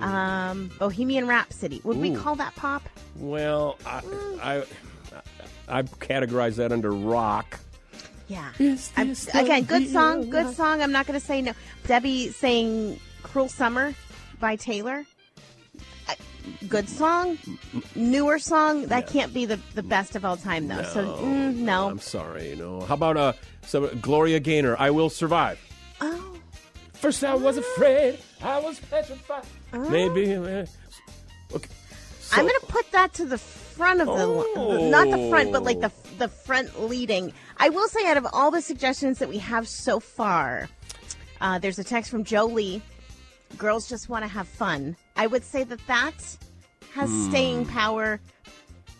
Um, 0.00 0.70
Bohemian 0.78 1.26
Rhapsody. 1.26 1.80
Would 1.84 1.98
we 1.98 2.14
call 2.14 2.36
that 2.36 2.54
pop? 2.54 2.88
Well, 3.16 3.78
I, 3.84 4.02
I 4.42 4.64
I 5.68 5.82
categorize 5.82 6.56
that 6.56 6.72
under 6.72 6.90
rock. 6.90 7.60
Yeah. 8.28 8.52
Is 8.58 8.90
I'm, 8.96 9.08
this 9.08 9.26
the 9.26 9.42
again, 9.42 9.64
good 9.64 9.88
song, 9.88 10.30
good 10.30 10.54
song. 10.54 10.82
I'm 10.82 10.92
not 10.92 11.06
going 11.06 11.18
to 11.18 11.24
say 11.24 11.42
no. 11.42 11.52
Debbie 11.86 12.30
saying 12.30 12.98
Cruel 13.22 13.48
Summer 13.48 13.94
by 14.40 14.56
Taylor. 14.56 15.04
Good 16.68 16.88
song, 16.88 17.38
newer 17.94 18.38
song. 18.38 18.86
That 18.86 19.06
can't 19.06 19.32
be 19.32 19.46
the, 19.46 19.58
the 19.74 19.82
best 19.82 20.14
of 20.16 20.24
all 20.24 20.36
time, 20.36 20.68
though. 20.68 20.82
so, 20.82 21.04
mm, 21.04 21.56
no. 21.56 21.88
I'm 21.88 21.98
sorry. 21.98 22.50
You 22.50 22.56
know. 22.56 22.80
How 22.82 22.94
about 22.94 23.16
uh, 23.16 23.32
some 23.62 23.88
Gloria 24.00 24.40
Gaynor? 24.40 24.76
I 24.78 24.90
will 24.90 25.10
survive. 25.10 25.58
oh, 26.00 26.36
First, 26.94 27.22
I 27.24 27.34
was 27.34 27.56
afraid. 27.56 28.18
I 28.42 28.58
was 28.60 28.80
petrified. 28.80 29.44
Maybe. 29.72 30.34
uh, 30.34 30.66
okay. 31.54 31.68
So- 32.20 32.36
I'm 32.36 32.46
going 32.46 32.60
to 32.60 32.66
put 32.66 32.90
that 32.92 33.12
to 33.14 33.26
the 33.26 33.38
front 33.38 34.00
of 34.00 34.06
the, 34.06 34.12
Oh. 34.56 34.88
not 34.90 35.10
the 35.10 35.28
front, 35.30 35.52
but 35.52 35.62
like 35.64 35.80
the 35.80 35.90
the 36.18 36.28
front 36.28 36.80
leading. 36.80 37.32
I 37.58 37.68
will 37.70 37.88
say, 37.88 38.06
out 38.08 38.16
of 38.16 38.26
all 38.32 38.50
the 38.50 38.62
suggestions 38.62 39.18
that 39.18 39.28
we 39.28 39.38
have 39.38 39.66
so 39.68 39.98
far, 40.00 40.68
uh, 41.40 41.58
there's 41.58 41.78
a 41.78 41.84
text 41.84 42.10
from 42.10 42.22
Joe 42.24 42.46
Lee. 42.46 42.82
Girls 43.58 43.88
just 43.88 44.08
want 44.08 44.24
to 44.24 44.28
have 44.28 44.48
fun. 44.48 44.96
I 45.16 45.26
would 45.26 45.44
say 45.44 45.64
that 45.64 45.84
that 45.86 46.14
has 46.94 47.08
Hmm. 47.10 47.30
staying 47.30 47.66
power, 47.66 48.20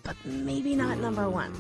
but 0.02 0.16
maybe 0.24 0.74
not 0.74 0.98
number 0.98 1.28
one. 1.28 1.52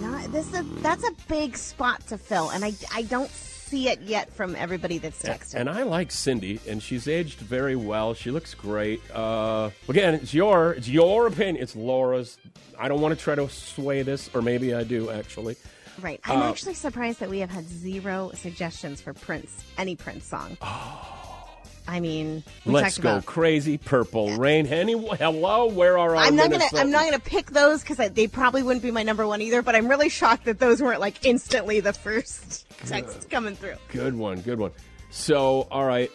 Not 0.00 0.32
this. 0.32 0.52
Is, 0.52 0.64
that's 0.82 1.04
a 1.06 1.12
big 1.28 1.56
spot 1.56 2.06
to 2.08 2.18
fill, 2.18 2.50
and 2.50 2.64
I 2.64 2.72
I 2.94 3.02
don't 3.02 3.30
see 3.30 3.88
it 3.88 4.00
yet 4.02 4.32
from 4.32 4.54
everybody 4.56 4.98
that's 4.98 5.22
texted. 5.22 5.54
And 5.54 5.70
I 5.70 5.82
like 5.84 6.10
Cindy, 6.10 6.60
and 6.68 6.82
she's 6.82 7.08
aged 7.08 7.38
very 7.38 7.76
well. 7.76 8.12
She 8.14 8.30
looks 8.30 8.52
great. 8.54 9.00
Uh, 9.10 9.70
again, 9.88 10.14
it's 10.14 10.34
your 10.34 10.72
it's 10.72 10.88
your 10.88 11.26
opinion. 11.26 11.56
It's 11.62 11.74
Laura's. 11.76 12.38
I 12.78 12.88
don't 12.88 13.00
want 13.00 13.16
to 13.16 13.22
try 13.22 13.34
to 13.34 13.48
sway 13.48 14.02
this, 14.02 14.28
or 14.34 14.42
maybe 14.42 14.74
I 14.74 14.82
do 14.84 15.10
actually. 15.10 15.56
Right. 16.00 16.20
I'm 16.24 16.40
Uh, 16.42 16.48
actually 16.48 16.74
surprised 16.74 17.20
that 17.20 17.28
we 17.28 17.38
have 17.40 17.50
had 17.50 17.68
zero 17.68 18.30
suggestions 18.34 19.00
for 19.02 19.12
Prince, 19.12 19.62
any 19.78 19.94
Prince 19.94 20.24
song. 20.26 20.56
I 21.86 22.00
mean, 22.00 22.44
Let's 22.64 22.98
go 22.98 23.10
about. 23.12 23.26
crazy. 23.26 23.76
Purple 23.78 24.36
rain. 24.36 24.66
Any, 24.66 24.92
hello, 25.16 25.66
where 25.66 25.98
are 25.98 26.16
our 26.16 26.22
I'm 26.22 26.36
not 26.36 26.50
gonna. 26.50 26.64
I'm 26.74 26.90
not 26.90 27.04
gonna 27.04 27.18
pick 27.18 27.50
those 27.50 27.82
because 27.82 27.98
they 28.12 28.26
probably 28.28 28.62
wouldn't 28.62 28.82
be 28.82 28.90
my 28.90 29.02
number 29.02 29.26
one 29.26 29.40
either. 29.42 29.62
But 29.62 29.74
I'm 29.74 29.88
really 29.88 30.08
shocked 30.08 30.44
that 30.44 30.58
those 30.58 30.80
weren't 30.80 31.00
like 31.00 31.24
instantly 31.24 31.80
the 31.80 31.92
first 31.92 32.66
text 32.86 33.28
coming 33.30 33.56
through. 33.56 33.74
Good 33.88 34.14
one, 34.14 34.40
good 34.40 34.58
one. 34.58 34.70
So, 35.10 35.66
all 35.70 35.84
right, 35.84 36.10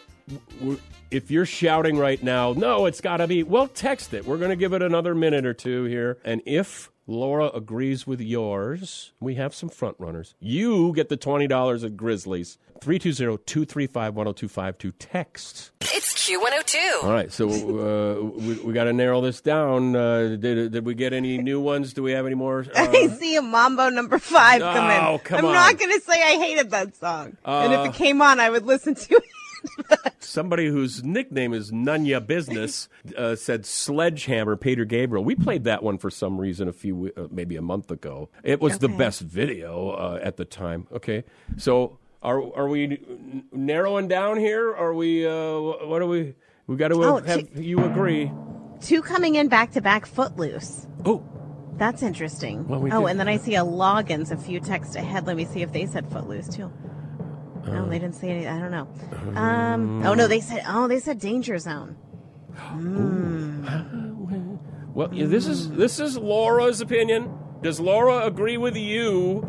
if 1.10 1.30
you're 1.30 1.46
shouting 1.46 1.96
right 1.98 2.22
now, 2.22 2.52
no, 2.52 2.86
it's 2.86 3.00
got 3.00 3.18
to 3.18 3.26
be. 3.26 3.42
Well, 3.42 3.68
text 3.68 4.14
it. 4.14 4.26
We're 4.26 4.38
going 4.38 4.50
to 4.50 4.56
give 4.56 4.72
it 4.72 4.82
another 4.82 5.14
minute 5.14 5.46
or 5.46 5.54
two 5.54 5.84
here, 5.84 6.18
and 6.24 6.42
if 6.46 6.90
Laura 7.08 7.48
agrees 7.54 8.06
with 8.06 8.20
yours, 8.20 9.12
we 9.18 9.34
have 9.36 9.54
some 9.54 9.70
front 9.70 9.96
runners. 9.98 10.34
You 10.38 10.92
get 10.94 11.08
the 11.08 11.16
twenty 11.16 11.46
dollars 11.48 11.82
at 11.82 11.96
Grizzlies. 11.96 12.58
320-235-1025 12.80 14.78
to 14.78 14.92
text. 14.92 15.72
It's 15.80 16.14
Q102. 16.14 17.02
All 17.04 17.10
right, 17.10 17.32
so 17.32 17.48
uh, 17.48 18.22
we, 18.22 18.54
we 18.60 18.72
got 18.72 18.84
to 18.84 18.92
narrow 18.92 19.20
this 19.20 19.40
down. 19.40 19.96
Uh, 19.96 20.36
did, 20.38 20.70
did 20.70 20.86
we 20.86 20.94
get 20.94 21.12
any 21.12 21.38
new 21.38 21.60
ones? 21.60 21.92
Do 21.92 22.04
we 22.04 22.12
have 22.12 22.24
any 22.26 22.36
more? 22.36 22.60
Uh, 22.60 22.86
I 22.88 23.08
see 23.08 23.34
a 23.36 23.42
Mambo 23.42 23.88
number 23.88 24.20
five 24.20 24.60
come 24.60 24.90
in. 24.90 25.02
Oh, 25.02 25.18
come 25.22 25.38
I'm 25.38 25.44
on. 25.46 25.50
Uh, 25.50 25.54
not 25.54 25.78
gonna 25.78 26.00
say 26.00 26.22
I 26.22 26.36
hated 26.38 26.70
that 26.70 26.94
song, 26.96 27.36
and 27.44 27.72
if 27.72 27.86
it 27.94 27.94
came 27.98 28.22
on, 28.22 28.38
I 28.38 28.48
would 28.50 28.64
listen 28.66 28.94
to 28.94 29.14
it. 29.16 29.22
Somebody 30.20 30.66
whose 30.66 31.02
nickname 31.02 31.54
is 31.54 31.70
Nunya 31.72 32.24
Business 32.24 32.88
uh, 33.16 33.34
said 33.34 33.64
Sledgehammer, 33.64 34.56
Peter 34.56 34.84
Gabriel. 34.84 35.24
We 35.24 35.34
played 35.34 35.64
that 35.64 35.82
one 35.82 35.98
for 35.98 36.10
some 36.10 36.38
reason 36.40 36.68
a 36.68 36.72
few, 36.72 37.12
uh, 37.16 37.28
maybe 37.30 37.56
a 37.56 37.62
month 37.62 37.90
ago. 37.90 38.28
It 38.42 38.60
was 38.60 38.78
the 38.78 38.88
best 38.88 39.20
video 39.22 39.90
uh, 39.90 40.20
at 40.22 40.36
the 40.36 40.44
time. 40.44 40.86
Okay, 40.92 41.24
so 41.56 41.98
are 42.22 42.40
are 42.56 42.68
we 42.68 42.84
n- 42.84 43.44
narrowing 43.52 44.08
down 44.08 44.36
here? 44.38 44.74
Are 44.74 44.94
we? 44.94 45.26
Uh, 45.26 45.58
what 45.86 46.02
are 46.02 46.06
we? 46.06 46.34
We 46.66 46.76
got 46.76 46.88
to 46.88 47.02
Oh, 47.02 47.16
have 47.22 47.56
you 47.58 47.82
agree. 47.84 48.30
Two 48.80 49.00
coming 49.02 49.36
in 49.36 49.48
back 49.48 49.72
to 49.72 49.80
back, 49.80 50.04
Footloose. 50.06 50.86
Oh, 51.04 51.24
That's 51.78 52.02
interesting. 52.02 52.66
Well, 52.68 52.80
we 52.80 52.90
oh, 52.92 53.00
did- 53.02 53.10
and 53.12 53.20
then 53.20 53.28
I 53.28 53.38
see 53.38 53.54
a 53.54 53.64
Loggins 53.64 54.30
a 54.30 54.36
few 54.36 54.60
texts 54.60 54.94
ahead. 54.94 55.26
Let 55.26 55.36
me 55.36 55.44
see 55.46 55.62
if 55.62 55.72
they 55.72 55.86
said 55.86 56.10
Footloose 56.12 56.48
too. 56.48 56.70
No, 57.72 57.84
Uh, 57.84 57.88
they 57.88 57.98
didn't 57.98 58.14
say 58.14 58.30
any. 58.30 58.46
I 58.46 58.58
don't 58.58 58.70
know. 58.70 58.88
Um, 59.38 60.06
oh 60.06 60.14
no, 60.14 60.26
they 60.26 60.40
said. 60.40 60.62
Oh, 60.68 60.88
they 60.88 61.00
said 61.00 61.18
Danger 61.18 61.58
Zone. 61.58 61.96
well, 64.94 65.08
yeah, 65.12 65.26
this 65.26 65.46
is 65.46 65.70
this 65.70 66.00
is 66.00 66.16
Laura's 66.16 66.80
opinion. 66.80 67.30
Does 67.62 67.80
Laura 67.80 68.24
agree 68.26 68.56
with 68.56 68.76
you? 68.76 69.42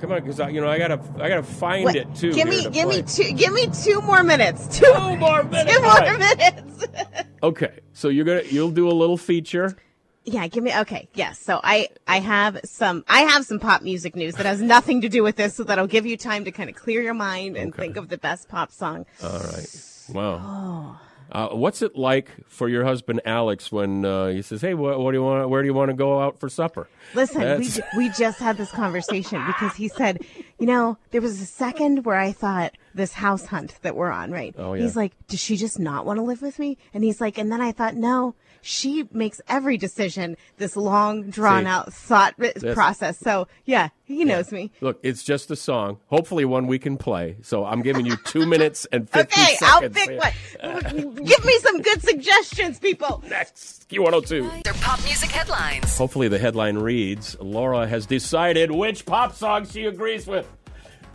Come 0.00 0.10
on, 0.10 0.20
because 0.24 0.38
you 0.52 0.60
know 0.60 0.68
I 0.68 0.78
gotta 0.78 1.00
I 1.20 1.28
gotta 1.28 1.42
find 1.44 1.84
Wait, 1.86 1.94
it 1.96 2.14
too. 2.14 2.32
give 2.32 2.48
me, 2.48 2.64
to 2.64 2.70
give 2.70 2.88
me 2.88 3.02
two, 3.02 3.32
give 3.34 3.52
me 3.52 3.68
two 3.68 4.00
more 4.02 4.24
minutes. 4.24 4.66
Two, 4.78 4.84
Two 4.96 5.16
more 5.16 5.44
minutes. 5.44 5.74
Two 5.76 5.82
more 5.82 5.92
right. 5.92 6.18
minutes. 6.18 6.86
Okay, 7.44 7.80
so 7.92 8.08
you're 8.08 8.24
gonna 8.24 8.42
you'll 8.48 8.70
do 8.70 8.88
a 8.88 8.92
little 8.92 9.16
feature. 9.16 9.76
Yeah, 10.24 10.46
give 10.48 10.62
me. 10.64 10.76
Okay, 10.80 11.08
yes. 11.14 11.38
So 11.38 11.60
I, 11.62 11.88
I 12.06 12.20
have 12.20 12.60
some, 12.64 13.04
I 13.08 13.22
have 13.22 13.44
some 13.44 13.58
pop 13.58 13.82
music 13.82 14.14
news 14.16 14.34
that 14.36 14.46
has 14.46 14.60
nothing 14.60 15.00
to 15.02 15.08
do 15.08 15.22
with 15.22 15.36
this, 15.36 15.54
so 15.54 15.64
that'll 15.64 15.86
give 15.86 16.06
you 16.06 16.16
time 16.16 16.44
to 16.44 16.52
kind 16.52 16.70
of 16.70 16.76
clear 16.76 17.02
your 17.02 17.14
mind 17.14 17.56
and 17.56 17.72
Okay. 17.72 17.82
think 17.82 17.96
of 17.96 18.08
the 18.08 18.18
best 18.18 18.48
pop 18.48 18.70
song. 18.72 19.06
All 19.22 19.38
right. 19.40 19.86
Wow. 20.12 20.40
Oh. 20.42 21.00
Uh, 21.30 21.48
what's 21.48 21.80
it 21.80 21.96
like 21.96 22.28
for 22.46 22.68
your 22.68 22.84
husband 22.84 23.18
Alex 23.24 23.72
when 23.72 24.04
uh, 24.04 24.26
he 24.26 24.42
says, 24.42 24.60
"Hey, 24.60 24.74
what, 24.74 25.00
what 25.00 25.12
do 25.12 25.16
you 25.16 25.24
want? 25.24 25.48
Where 25.48 25.62
do 25.62 25.66
you 25.66 25.72
want 25.72 25.88
to 25.90 25.96
go 25.96 26.20
out 26.20 26.38
for 26.38 26.50
supper?" 26.50 26.88
Listen, 27.14 27.40
we, 27.40 27.46
That's- 27.46 27.76
ju- 27.76 27.82
we 27.96 28.10
just 28.10 28.38
had 28.38 28.58
this 28.58 28.70
conversation 28.70 29.42
because 29.46 29.74
he 29.74 29.88
said, 29.88 30.26
you 30.58 30.66
know, 30.66 30.98
there 31.10 31.22
was 31.22 31.40
a 31.40 31.46
second 31.46 32.04
where 32.04 32.18
I 32.18 32.32
thought, 32.32 32.74
this 32.94 33.14
house 33.14 33.46
hunt 33.46 33.76
that 33.80 33.96
we're 33.96 34.10
on, 34.10 34.30
right? 34.30 34.54
Oh, 34.58 34.74
yeah. 34.74 34.82
He's 34.82 34.94
like, 34.94 35.12
does 35.28 35.40
she 35.40 35.56
just 35.56 35.78
not 35.80 36.04
want 36.04 36.18
to 36.18 36.22
live 36.22 36.42
with 36.42 36.58
me? 36.58 36.76
And 36.92 37.02
he's 37.02 37.18
like, 37.18 37.38
and 37.38 37.50
then 37.50 37.62
I 37.62 37.72
thought, 37.72 37.94
no, 37.94 38.34
she 38.62 39.06
makes 39.12 39.40
every 39.48 39.76
decision 39.76 40.36
this 40.56 40.76
long, 40.76 41.28
drawn 41.28 41.64
See, 41.64 41.68
out 41.68 41.92
thought 41.92 42.34
process. 42.72 43.18
So 43.18 43.48
yeah, 43.66 43.88
he 44.04 44.24
knows 44.24 44.50
me. 44.52 44.70
Look, 44.80 44.98
it's 45.02 45.22
just 45.22 45.50
a 45.50 45.56
song. 45.56 45.98
Hopefully, 46.06 46.44
one 46.44 46.66
we 46.66 46.78
can 46.78 46.96
play. 46.96 47.36
So 47.42 47.64
I'm 47.64 47.82
giving 47.82 48.06
you 48.06 48.16
two 48.24 48.46
minutes 48.54 48.86
and 48.92 49.10
50 49.10 49.40
Okay, 49.40 49.56
I'll 49.62 49.80
seconds. 49.80 49.98
pick 50.06 50.20
one. 50.62 51.14
Give 51.24 51.44
me 51.44 51.58
some 51.58 51.82
good 51.82 52.00
suggestions, 52.02 52.78
people. 52.78 53.22
Next, 53.28 53.88
Q102. 53.90 54.62
Their 54.62 54.74
pop 54.74 55.02
music 55.04 55.30
headlines. 55.30 55.96
Hopefully, 55.98 56.28
the 56.28 56.38
headline 56.38 56.78
reads 56.78 57.36
Laura 57.40 57.86
has 57.86 58.06
decided 58.06 58.70
which 58.70 59.04
pop 59.04 59.34
song 59.34 59.66
she 59.66 59.86
agrees 59.86 60.26
with. 60.26 60.46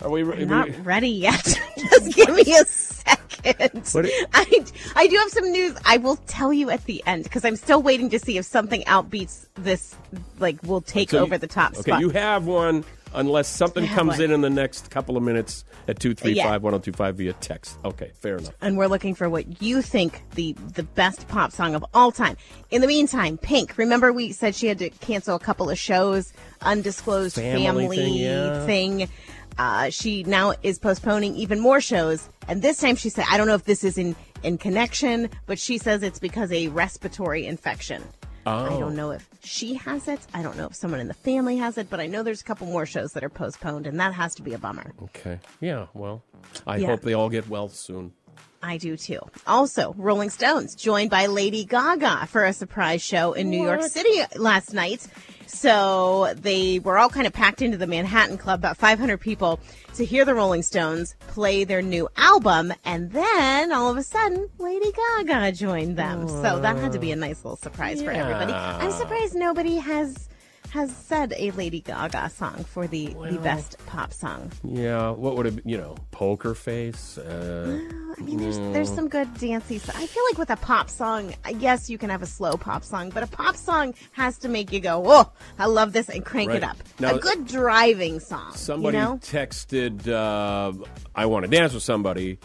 Are 0.02 0.12
we? 0.12 0.22
I'm 0.22 0.48
not 0.48 0.86
ready 0.86 1.10
yet. 1.10 1.44
Just 1.78 2.16
give 2.16 2.30
me 2.36 2.42
a 2.56 2.66
second. 2.66 3.17
What 3.44 4.06
it- 4.06 4.30
I, 4.34 4.66
I 4.96 5.08
do 5.08 5.16
have 5.18 5.30
some 5.30 5.52
news. 5.52 5.76
I 5.86 5.98
will 5.98 6.18
tell 6.28 6.52
you 6.54 6.70
at 6.70 6.84
the 6.86 7.04
end 7.06 7.24
because 7.24 7.46
I'm 7.46 7.56
still 7.56 7.82
waiting 7.82 8.10
to 8.12 8.20
see 8.20 8.38
if 8.38 8.46
something 8.46 8.82
outbeats 8.84 9.48
this. 9.56 9.96
Like, 10.40 10.62
will 10.64 10.82
take 10.82 11.10
So 11.12 11.18
you- 11.18 11.24
over 11.24 11.38
the 11.38 11.48
top 11.48 11.74
Okay, 11.74 11.82
spot. 11.82 12.00
you 12.02 12.10
have 12.10 12.46
one 12.46 12.84
unless 13.14 13.48
something 13.48 13.88
comes 13.88 14.14
one. 14.14 14.22
in 14.22 14.32
in 14.32 14.42
the 14.42 14.50
next 14.50 14.92
couple 14.92 15.16
of 15.18 15.24
minutes 15.24 15.64
at 15.88 15.98
235-1025 16.00 17.14
via 17.16 17.34
text. 17.34 17.78
Okay, 17.86 18.12
fair 18.20 18.38
enough. 18.38 18.54
and 18.62 18.78
we're 18.78 18.88
looking 18.88 19.16
for 19.16 19.30
what 19.30 19.62
you 19.62 19.82
think 19.82 20.22
the 20.36 20.54
the 20.74 20.84
best 20.84 21.28
pop 21.30 21.52
song 21.52 21.74
of 21.76 21.86
all 21.94 22.12
time. 22.12 22.36
In 22.70 22.82
the 22.82 22.88
meantime, 22.88 23.38
Pink. 23.38 23.78
Remember 23.78 24.12
we 24.12 24.32
said 24.34 24.54
she 24.56 24.68
had 24.68 24.80
to 24.80 24.90
cancel 24.90 25.36
a 25.36 25.40
couple 25.40 25.70
of 25.70 25.78
shows, 25.80 26.34
undisclosed 26.62 27.36
Family 27.36 27.66
family, 27.66 27.98
thing, 27.98 28.14
yeah. 28.16 28.66
thing. 28.66 29.10
Uh, 29.58 29.90
she 29.90 30.24
now 30.24 30.54
is 30.64 30.78
postponing 30.80 31.36
even 31.36 31.60
more 31.60 31.82
shows, 31.82 32.30
and 32.48 32.62
this 32.62 32.78
time 32.80 32.96
she 32.96 33.10
said, 33.10 33.26
"I 33.30 33.38
don't 33.38 33.48
know 33.48 33.56
if 33.56 33.66
this 33.66 33.84
is 33.84 33.98
in 33.98 34.16
in 34.44 34.58
connection, 34.58 35.30
but 35.48 35.58
she 35.58 35.78
says 35.78 36.04
it's 36.04 36.20
because 36.20 36.52
a 36.52 36.68
respiratory 36.68 37.46
infection." 37.48 38.04
I 38.46 38.76
Oh. 38.76 38.80
don't 38.80 38.96
know 38.96 39.12
if 39.12 39.28
she 39.44 39.74
has 39.74 40.08
it. 40.08 40.22
I 40.34 40.42
don't 40.42 40.56
know 40.58 40.68
if 40.68 40.76
someone 40.76 41.02
in 41.02 41.10
the 41.10 41.14
family 41.14 41.58
has 41.58 41.78
it, 41.78 41.90
but 41.90 42.00
I 42.00 42.08
know 42.08 42.24
there's 42.24 42.40
a 42.40 42.46
couple 42.46 42.66
more 42.68 42.86
shows 42.86 43.12
that 43.14 43.24
are 43.24 43.30
postponed, 43.30 43.88
and 43.88 44.00
that 44.00 44.14
has 44.14 44.36
to 44.36 44.42
be 44.42 44.54
a 44.54 44.58
bummer. 44.58 44.94
Okay. 45.04 45.40
Yeah, 45.60 45.88
well, 45.94 46.24
I 46.66 46.78
Yeah. 46.78 46.88
hope 46.88 47.02
they 47.02 47.14
all 47.14 47.28
get 47.30 47.50
well 47.50 47.68
soon. 47.68 48.14
I 48.64 48.78
do 48.78 48.96
too. 48.96 49.20
Also, 49.46 49.94
Rolling 49.98 50.30
Stones 50.30 50.76
joined 50.76 51.10
by 51.10 51.26
Lady 51.26 51.66
Gaga 51.66 52.26
for 52.28 52.46
a 52.46 52.54
surprise 52.54 53.02
show 53.02 53.34
in 53.34 53.50
New 53.50 53.62
York 53.62 53.82
City 53.84 54.22
last 54.36 54.74
night. 54.74 55.08
So 55.48 56.34
they 56.36 56.80
were 56.80 56.98
all 56.98 57.10
kind 57.10 57.26
of 57.26 57.34
packed 57.34 57.62
into 57.62 57.78
the 57.78 57.88
Manhattan 57.88 58.38
Club, 58.38 58.60
about 58.60 58.78
500 58.78 59.18
people, 59.18 59.60
to 59.96 60.06
hear 60.06 60.26
the 60.26 60.36
Rolling 60.36 60.62
Stones 60.62 61.16
play 61.28 61.64
their 61.64 61.82
new 61.82 62.08
album. 62.18 62.74
And 62.86 63.12
then 63.12 63.72
all 63.72 63.90
of 63.90 63.98
a 63.98 64.04
sudden, 64.04 64.50
Lady 64.60 64.92
Gaga 64.92 65.54
joined 65.54 65.98
them. 65.98 66.28
So 66.28 66.60
that 66.60 66.78
had 66.78 66.92
to 66.92 67.00
be 67.00 67.12
a 67.12 67.16
nice 67.16 67.44
little 67.44 67.58
surprise 67.58 68.02
for 68.02 68.12
everybody. 68.12 68.54
I'm 68.54 68.92
surprised 68.92 69.36
nobody 69.36 69.78
has 69.78 70.27
has 70.72 70.96
said 70.96 71.34
a 71.38 71.52
Lady 71.52 71.82
Gaga 71.82 72.30
song 72.30 72.64
for 72.66 72.88
the, 72.88 73.08
the 73.30 73.40
best 73.42 73.78
pop 73.86 74.14
song. 74.14 74.52
Yeah, 74.64 75.12
what 75.12 75.36
would 75.38 75.46
it 75.46 75.64
be? 75.64 75.72
You 75.72 75.78
know, 75.78 75.96
poker 76.12 76.54
face? 76.56 77.18
Uh, 77.18 77.80
I 78.18 78.22
mean, 78.22 78.38
there's 78.38 78.58
there's 78.58 78.94
some 78.94 79.08
good 79.08 79.34
dancey. 79.36 79.80
So 79.80 79.92
I 79.96 80.06
feel 80.06 80.24
like 80.30 80.38
with 80.38 80.50
a 80.50 80.58
pop 80.58 80.90
song, 80.90 81.34
yes, 81.58 81.90
you 81.90 81.98
can 81.98 82.10
have 82.10 82.22
a 82.22 82.26
slow 82.28 82.54
pop 82.58 82.84
song, 82.84 83.10
but 83.10 83.24
a 83.24 83.28
pop 83.28 83.56
song 83.56 83.94
has 84.12 84.38
to 84.40 84.50
make 84.50 84.72
you 84.72 84.80
go, 84.80 85.04
"Oh, 85.06 85.32
I 85.58 85.66
love 85.68 85.94
this," 85.94 86.10
and 86.10 86.24
crank 86.26 86.50
Right. 86.50 86.58
it 86.58 86.64
up. 86.64 86.78
Now- 87.00 87.16
a 87.16 87.20
good 87.20 87.48
driving 87.48 88.20
song. 88.20 88.52
somebody 88.54 88.98
you 88.98 89.04
know? 89.04 89.18
texted, 89.18 90.08
uh, 90.08 90.74
I 91.16 91.26
want 91.26 91.46
to 91.46 91.52
dance 91.52 91.74
with 91.74 91.84
somebody. 91.84 92.40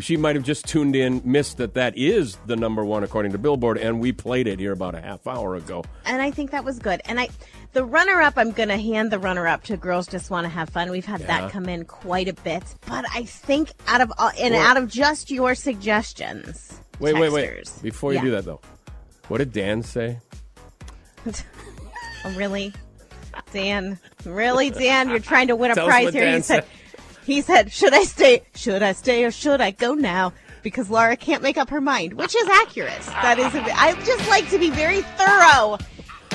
She 0.00 0.16
might 0.16 0.36
have 0.36 0.44
just 0.44 0.66
tuned 0.66 0.94
in, 0.94 1.20
missed 1.24 1.56
that 1.58 1.74
that 1.74 1.96
is 1.96 2.36
the 2.46 2.56
number 2.56 2.84
one 2.84 3.02
according 3.04 3.32
to 3.32 3.38
Billboard, 3.38 3.78
and 3.78 4.00
we 4.00 4.12
played 4.12 4.46
it 4.46 4.58
here 4.60 4.72
about 4.72 4.94
a 4.94 5.00
half 5.00 5.26
hour 5.26 5.54
ago. 5.56 5.84
and 6.04 6.22
I 6.22 6.30
think 6.30 6.50
that 6.52 6.64
was 6.64 6.78
good. 6.78 7.00
And 7.06 7.18
I, 7.18 7.28
the 7.72 7.84
runner 7.84 8.20
up, 8.20 8.34
I'm 8.36 8.52
going 8.52 8.68
to 8.68 8.76
hand 8.78 9.10
the 9.10 9.18
runner 9.18 9.46
up 9.46 9.64
to 9.64 9.76
Girls 9.76 10.06
Just 10.06 10.30
Want 10.30 10.44
to 10.44 10.48
Have 10.48 10.70
Fun. 10.70 10.90
We've 10.90 11.04
had 11.04 11.20
Yeah. 11.20 11.26
that 11.42 11.50
come 11.52 11.68
in 11.68 11.84
quite 11.84 12.28
a 12.28 12.32
bit, 12.34 12.62
but 12.86 13.04
I 13.14 13.24
think 13.24 13.70
out 13.86 14.00
of 14.00 14.12
all, 14.18 14.30
and 14.38 14.54
Well- 14.54 14.66
out 14.66 14.76
of 14.76 14.88
just 14.88 15.30
your 15.30 15.54
suggestions, 15.54 16.80
Wait, 17.00 17.14
wait, 17.14 17.30
wait. 17.32 17.70
Before 17.82 18.12
you 18.12 18.18
Yeah. 18.18 18.24
do 18.24 18.30
that, 18.32 18.44
though, 18.44 18.60
what 19.28 19.38
did 19.38 19.52
Dan 19.52 19.82
say? 19.82 20.18
Oh, 22.24 22.34
really, 22.36 22.72
Dan? 23.52 23.98
Really, 24.24 24.70
Dan? 24.70 25.08
You're 25.08 25.20
trying 25.20 25.46
to 25.48 25.56
win 25.56 25.70
a 25.70 25.74
prize 25.74 26.12
here. 26.12 26.24
Dan 26.24 26.36
he 26.38 26.42
said, 26.42 26.64
said. 26.64 26.70
He 27.28 27.42
said, 27.42 27.70
should 27.70 27.92
I 27.92 28.04
stay? 28.04 28.42
Should 28.54 28.82
I 28.82 28.92
stay 28.92 29.22
or 29.22 29.30
should 29.30 29.60
I 29.60 29.70
go 29.70 29.94
now? 29.94 30.32
Because 30.62 30.88
Laura 30.90 31.16
can't 31.16 31.42
make 31.42 31.58
up 31.58 31.68
her 31.68 31.80
mind, 31.80 32.14
which 32.14 32.34
is 32.34 32.48
accurate. 32.48 33.02
That 33.02 33.38
is, 33.38 33.54
I 33.54 33.92
just 34.04 34.26
like 34.28 34.48
to 34.50 34.58
be 34.58 34.70
very 34.70 35.02
thorough. 35.02 35.78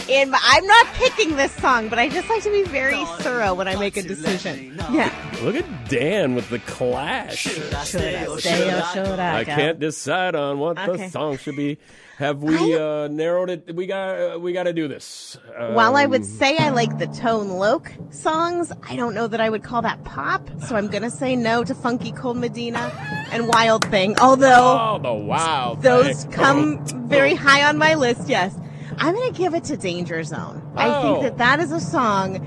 In 0.10 0.32
my, 0.32 0.40
I'm 0.42 0.66
not 0.66 0.86
picking 0.96 1.36
this 1.38 1.52
song, 1.54 1.88
but 1.90 1.98
I 1.98 2.10
just 2.10 2.28
like 2.30 2.44
to 2.44 2.52
be 2.52 2.64
very 2.64 3.04
thorough 3.20 3.54
when 3.54 3.68
I 3.68 3.76
make 3.78 3.96
a 3.98 4.02
decision. 4.02 4.76
Yeah. 4.92 5.14
Look 5.42 5.56
at 5.56 5.90
Dan 5.90 6.36
with 6.36 6.50
the 6.50 6.60
clash. 6.60 7.38
Should 7.38 7.74
I 7.74 7.84
stay 7.86 8.28
or 8.28 8.38
should 8.40 9.20
I, 9.20 9.40
I 9.40 9.44
can't 9.46 9.80
decide 9.80 10.36
on 10.36 10.60
what 10.60 10.76
the 10.76 11.08
song 11.10 11.38
should 11.38 11.56
be. 11.56 11.78
Have 12.18 12.44
we 12.44 12.78
uh, 12.78 13.08
narrowed 13.08 13.50
it? 13.50 13.76
We 13.76 13.88
got. 13.88 14.36
Uh, 14.36 14.40
we 14.40 14.54
got 14.54 14.64
to 14.64 14.74
do 14.74 14.88
this. 14.88 15.38
While 15.58 15.96
I 15.96 16.04
Um, 16.04 16.12
would 16.12 16.26
say 16.26 16.58
I 16.58 16.70
like 16.70 17.00
the 17.00 17.08
Tone 17.08 17.50
Loc 17.50 17.92
songs, 18.12 18.72
I 18.88 18.96
don't 18.96 19.16
know 19.16 19.28
that 19.28 19.42
I 19.42 19.50
would 19.50 19.64
call 19.64 19.82
that 19.82 20.04
pop. 20.04 20.48
So 20.68 20.76
I'm 20.76 20.90
gonna 20.90 21.10
say 21.10 21.36
no 21.36 21.64
to 21.64 21.74
Funky 21.74 22.12
Cold 22.12 22.38
Medina 22.38 22.92
and 23.32 23.48
Wild 23.48 23.84
Thing. 23.90 24.18
Although 24.20 24.78
Oh, 24.80 25.00
the 25.02 25.12
wow! 25.14 25.76
those 25.82 26.24
thing. 26.24 26.32
come 26.34 26.86
very 27.10 27.34
high 27.34 27.64
on 27.68 27.78
my 27.80 27.96
list. 27.96 28.30
Yes, 28.30 28.54
I'm 29.00 29.14
gonna 29.16 29.32
give 29.32 29.54
it 29.54 29.64
to 29.66 29.78
Danger 29.78 30.24
Zone. 30.24 30.62
I 30.76 30.90
Oh. 30.96 31.02
think 31.02 31.24
that 31.24 31.38
that 31.38 31.60
is 31.60 31.72
a 31.72 31.80
song 31.80 32.40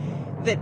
that 0.45 0.59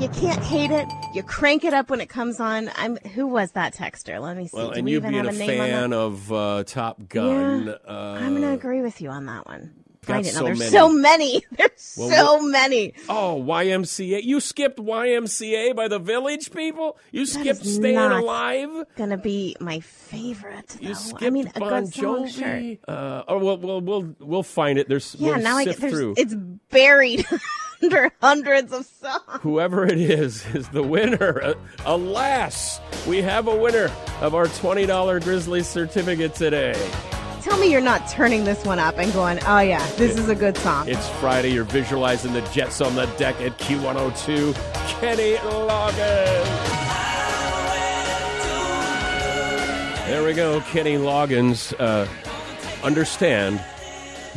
you 0.00 0.08
can't 0.08 0.42
hate 0.42 0.70
it. 0.70 0.86
You 1.14 1.22
crank 1.22 1.64
it 1.64 1.72
up 1.72 1.88
when 1.90 2.00
it 2.00 2.08
comes 2.08 2.40
on. 2.40 2.70
I'm 2.76 2.96
who 3.14 3.26
was 3.26 3.52
that 3.52 3.74
texter? 3.74 4.20
Let 4.20 4.36
me 4.36 4.48
see. 4.48 4.56
Well, 4.56 4.70
Do 4.70 4.74
and 4.78 4.84
we 4.84 4.92
you 4.92 5.00
being 5.00 5.26
a 5.26 5.28
a 5.28 5.32
fan 5.32 5.92
of 5.92 6.32
uh, 6.32 6.64
Top 6.64 7.08
Gun, 7.08 7.66
Yeah. 7.66 7.72
uh, 7.88 8.18
I'm 8.20 8.34
gonna 8.34 8.52
agree 8.52 8.80
with 8.82 9.00
you 9.00 9.10
on 9.10 9.26
that 9.26 9.46
one. 9.46 9.72
Got 10.04 10.16
I 10.18 10.22
didn't 10.22 10.34
know 10.34 10.40
so 10.40 10.44
there's 10.46 10.58
many. 10.58 10.70
so 10.70 10.88
many. 10.92 11.44
There's 11.52 11.94
Well, 11.98 12.38
so 12.38 12.46
many. 12.46 12.94
Oh, 13.08 13.42
YMCA! 13.46 14.22
You 14.22 14.40
skipped 14.40 14.78
YMCA 14.78 15.74
by 15.74 15.88
the 15.88 15.98
Village 15.98 16.50
people. 16.52 16.96
You 17.12 17.26
skipped 17.26 17.62
is 17.62 17.74
Staying 17.76 17.96
Alive. 17.98 18.84
Gonna 18.96 19.16
be 19.18 19.56
my 19.60 19.80
favorite. 19.80 20.76
You 20.80 20.94
skipped 20.94 21.22
I 21.22 21.30
mean, 21.30 21.50
a 21.54 21.60
Bon 21.60 21.84
good. 21.84 21.92
Jovi. 21.92 22.78
Uh, 22.86 23.22
oh, 23.28 23.38
well, 23.38 23.58
we'll 23.58 23.80
we'll 23.80 24.14
we'll 24.20 24.42
find 24.42 24.78
it. 24.78 24.88
There's 24.88 25.14
Yeah, 25.18 25.32
we'll 25.34 25.40
now 25.42 25.56
I 25.56 25.64
get 25.64 25.78
there's 25.78 25.92
through. 25.92 26.14
it's 26.16 26.34
buried 26.70 27.26
under 27.82 28.10
hundreds 28.20 28.72
of 28.72 28.86
songs. 28.86 29.22
Whoever 29.42 29.86
it 29.86 29.98
is 29.98 30.44
is 30.54 30.68
the 30.68 30.82
winner. 30.82 31.42
Uh, 31.42 31.54
alas, 31.86 32.80
we 33.06 33.20
have 33.22 33.48
a 33.48 33.54
winner 33.56 33.90
of 34.20 34.34
our 34.34 34.46
twenty 34.48 34.86
dollar 34.86 35.20
Grizzly 35.20 35.62
certificate 35.62 36.34
today. 36.34 36.74
Tell 37.44 37.58
me 37.58 37.70
you're 37.70 37.82
not 37.82 38.08
turning 38.08 38.44
this 38.44 38.64
one 38.64 38.78
up 38.78 38.96
and 38.96 39.12
going, 39.12 39.38
oh 39.46 39.58
yeah, 39.58 39.86
this 39.96 40.16
is 40.16 40.30
a 40.30 40.34
good 40.34 40.56
song. 40.56 40.88
It's 40.88 41.06
Friday. 41.20 41.52
You're 41.52 41.64
visualizing 41.64 42.32
the 42.32 42.40
Jets 42.52 42.80
on 42.80 42.94
the 42.94 43.04
deck 43.18 43.38
at 43.42 43.58
Q102. 43.58 44.54
Kenny 44.98 45.34
Loggins. 45.34 46.44
There 50.06 50.24
we 50.24 50.32
go. 50.32 50.62
Kenny 50.62 50.96
Loggins. 50.96 51.74
Uh, 51.78 52.08
understand, 52.82 53.62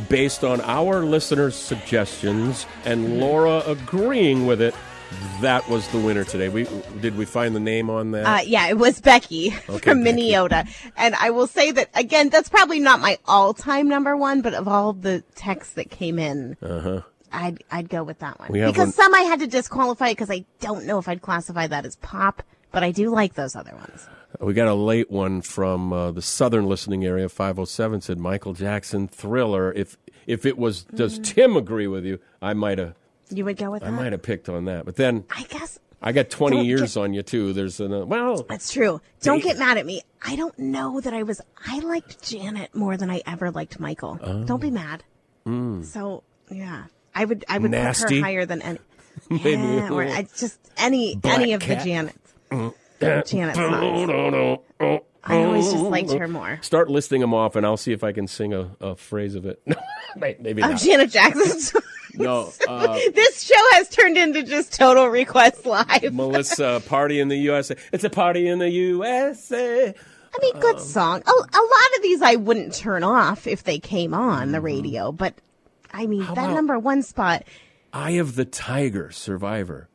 based 0.10 0.43
on 0.43 0.60
our 0.60 1.06
listeners' 1.06 1.56
suggestions 1.56 2.65
and 2.84 3.22
Laura 3.22 3.63
agreeing 3.67 4.46
with 4.46 4.60
it, 4.60 4.76
that 5.41 5.67
was 5.70 5.88
the 5.89 5.98
winner 6.00 6.24
today. 6.24 6.50
We 6.50 6.67
did 7.02 7.17
we 7.17 7.26
find 7.26 7.56
the 7.56 7.60
name 7.60 7.89
on 7.89 8.12
that? 8.12 8.26
Uh, 8.26 8.41
yeah, 8.43 8.67
it 8.67 8.78
was 8.78 9.00
Becky 9.00 9.50
from 9.65 9.78
Becky. 9.80 9.91
Minneota. 9.91 10.67
And 10.98 11.15
I 11.15 11.30
will 11.30 11.48
say 11.48 11.72
that, 11.72 11.89
again, 11.93 12.30
that's 12.30 12.50
probably 12.50 12.80
not 12.80 13.00
my 13.00 13.17
all 13.26 13.54
time 13.54 13.88
number 13.88 14.17
one, 14.17 14.41
but 14.41 14.54
of 14.54 14.67
all 14.67 14.93
the 14.93 15.24
texts 15.36 15.74
that 15.74 15.89
came 15.89 16.20
in, 16.20 16.58
I'd, 17.32 17.63
I'd 17.72 17.89
go 17.89 18.04
with 18.04 18.20
that 18.20 18.39
one. 18.39 18.50
Uh-huh. 18.50 18.72
Because 18.72 18.88
one- 18.88 18.91
some 18.93 19.13
I 19.15 19.22
had 19.22 19.39
to 19.39 19.48
disqualify 19.48 20.12
because 20.12 20.32
I 20.32 20.46
don't 20.60 20.86
know 20.86 20.98
if 20.98 21.08
I'd 21.08 21.22
classify 21.22 21.67
that 21.67 21.86
as 21.86 21.96
pop, 21.98 22.43
but 22.72 22.84
I 22.84 22.91
do 22.91 23.10
like 23.10 23.36
those 23.36 23.56
other 23.56 23.76
ones. 23.76 24.08
We 24.39 24.54
got 24.54 24.67
a 24.67 24.74
late 24.74 25.10
one 25.10 25.41
from 25.41 25.93
uh, 25.93 26.12
the 26.12 26.22
southern 26.22 26.65
listening 26.67 27.06
area. 27.06 27.30
Five 27.30 27.56
hundred 27.56 27.67
seven 27.67 28.02
said 28.02 28.20
Michael 28.20 28.54
Jackson 28.54 29.08
Thriller. 29.08 29.72
If 29.74 29.98
if 30.28 30.46
it 30.46 30.58
was, 30.58 30.84
does 30.84 31.17
Tim 31.20 31.56
agree 31.56 31.88
with 31.88 32.06
you? 32.06 32.20
I 32.41 32.54
might 32.54 32.78
have 32.78 32.93
You 33.30 33.46
would 33.46 33.58
go 33.58 33.72
with 33.72 33.84
I 33.84 33.88
that? 33.88 33.92
might 33.92 34.12
have 34.12 34.22
picked 34.22 34.50
on 34.50 34.66
that. 34.66 34.86
But 34.86 34.96
then 34.96 35.26
I 35.30 35.44
guess 35.44 35.80
I 36.02 36.12
got 36.12 36.30
twenty 36.30 36.66
years 36.66 36.96
get- 36.96 37.02
on 37.02 37.13
you 37.13 37.22
too. 37.24 37.54
There's 37.54 37.80
an 37.80 37.94
uh, 37.94 38.06
well, 38.06 38.44
That's 38.44 38.72
true. 38.72 39.02
Don't 39.22 39.38
Date- 39.40 39.44
get 39.46 39.58
mad 39.60 39.78
at 39.78 39.86
me. 39.86 40.02
I 40.22 40.36
don't 40.36 40.58
know 40.58 41.00
that 41.02 41.13
I 41.13 41.24
was. 41.24 41.42
I 41.66 41.80
liked 41.80 42.22
Janet 42.24 42.74
more 42.76 42.98
than 42.98 43.10
I 43.10 43.22
ever 43.26 43.52
liked 43.52 43.80
Michael. 43.80 44.16
Don't 44.46 44.62
be 44.62 44.72
mad. 44.72 45.04
So 45.46 46.24
yeah, 46.50 46.86
I 47.16 47.26
would. 47.26 47.46
I 47.50 47.58
would 47.58 47.74
Oh. 47.74 47.78
Nasty? 47.84 48.06
put 48.06 48.16
her 48.16 48.22
higher 48.24 48.46
than 48.46 48.62
any. 48.62 48.80
Maybe. 49.30 49.52
Yeah, 49.52 49.90
or 49.92 50.04
I 50.04 50.28
just 50.38 50.60
any 50.78 51.16
Black 51.16 51.40
any 51.40 51.54
of 51.54 51.62
cat? 51.62 51.84
the 51.84 51.90
Janets. 51.90 53.28
Janet 53.28 53.56
songs. 54.80 55.02
I 55.24 55.44
always 55.44 55.66
just 55.72 55.84
liked 55.84 56.12
her 56.13 56.28
more. 56.28 56.60
Start 56.62 56.90
listing 56.90 57.20
them 57.22 57.34
off, 57.34 57.56
and 57.58 57.66
I'll 57.66 57.76
see 57.78 57.92
if 57.92 58.04
I 58.04 58.12
can 58.13 58.28
sing 58.28 58.54
a, 58.54 58.72
a 58.80 58.96
phrase 58.96 59.36
of 59.36 59.46
it. 59.46 59.62
Maybe 60.16 60.63
Oh, 60.63 60.70
not. 60.70 60.80
Janet 60.80 61.12
Jackson. 61.12 61.82
No, 62.18 62.54
uh, 62.68 63.00
this 63.14 63.44
show 63.44 63.56
has 63.74 63.90
turned 63.90 64.18
into 64.18 64.44
just 64.44 64.74
Total 64.74 65.08
Request 65.08 65.66
Live. 65.66 66.14
Melissa, 66.14 66.82
party 66.88 67.20
in 67.20 67.28
the 67.28 67.38
USA. 67.38 67.76
It's 67.92 68.04
a 68.04 68.10
party 68.10 68.48
in 68.48 68.60
the 68.60 68.70
USA. 68.70 69.94
I 70.36 70.40
mean, 70.42 70.60
good 70.60 70.76
um, 70.76 70.82
song. 70.82 71.24
A, 71.26 71.32
a, 71.32 71.32
lot 71.32 71.96
of 71.96 72.02
these 72.04 72.22
I 72.22 72.36
wouldn't 72.36 72.74
turn 72.74 73.04
off 73.04 73.48
if 73.48 73.64
they 73.64 73.80
came 73.80 74.14
on 74.14 74.52
the 74.52 74.58
mm-hmm. 74.58 74.66
radio, 74.66 75.12
but 75.12 75.34
I 75.94 76.06
mean 76.06 76.26
that 76.36 76.54
number 76.54 76.78
one 76.78 77.02
spot. 77.04 77.44
Eye 77.94 78.12
of 78.12 78.36
the 78.36 78.46
Tiger, 78.46 79.12
Survivor. 79.12 79.90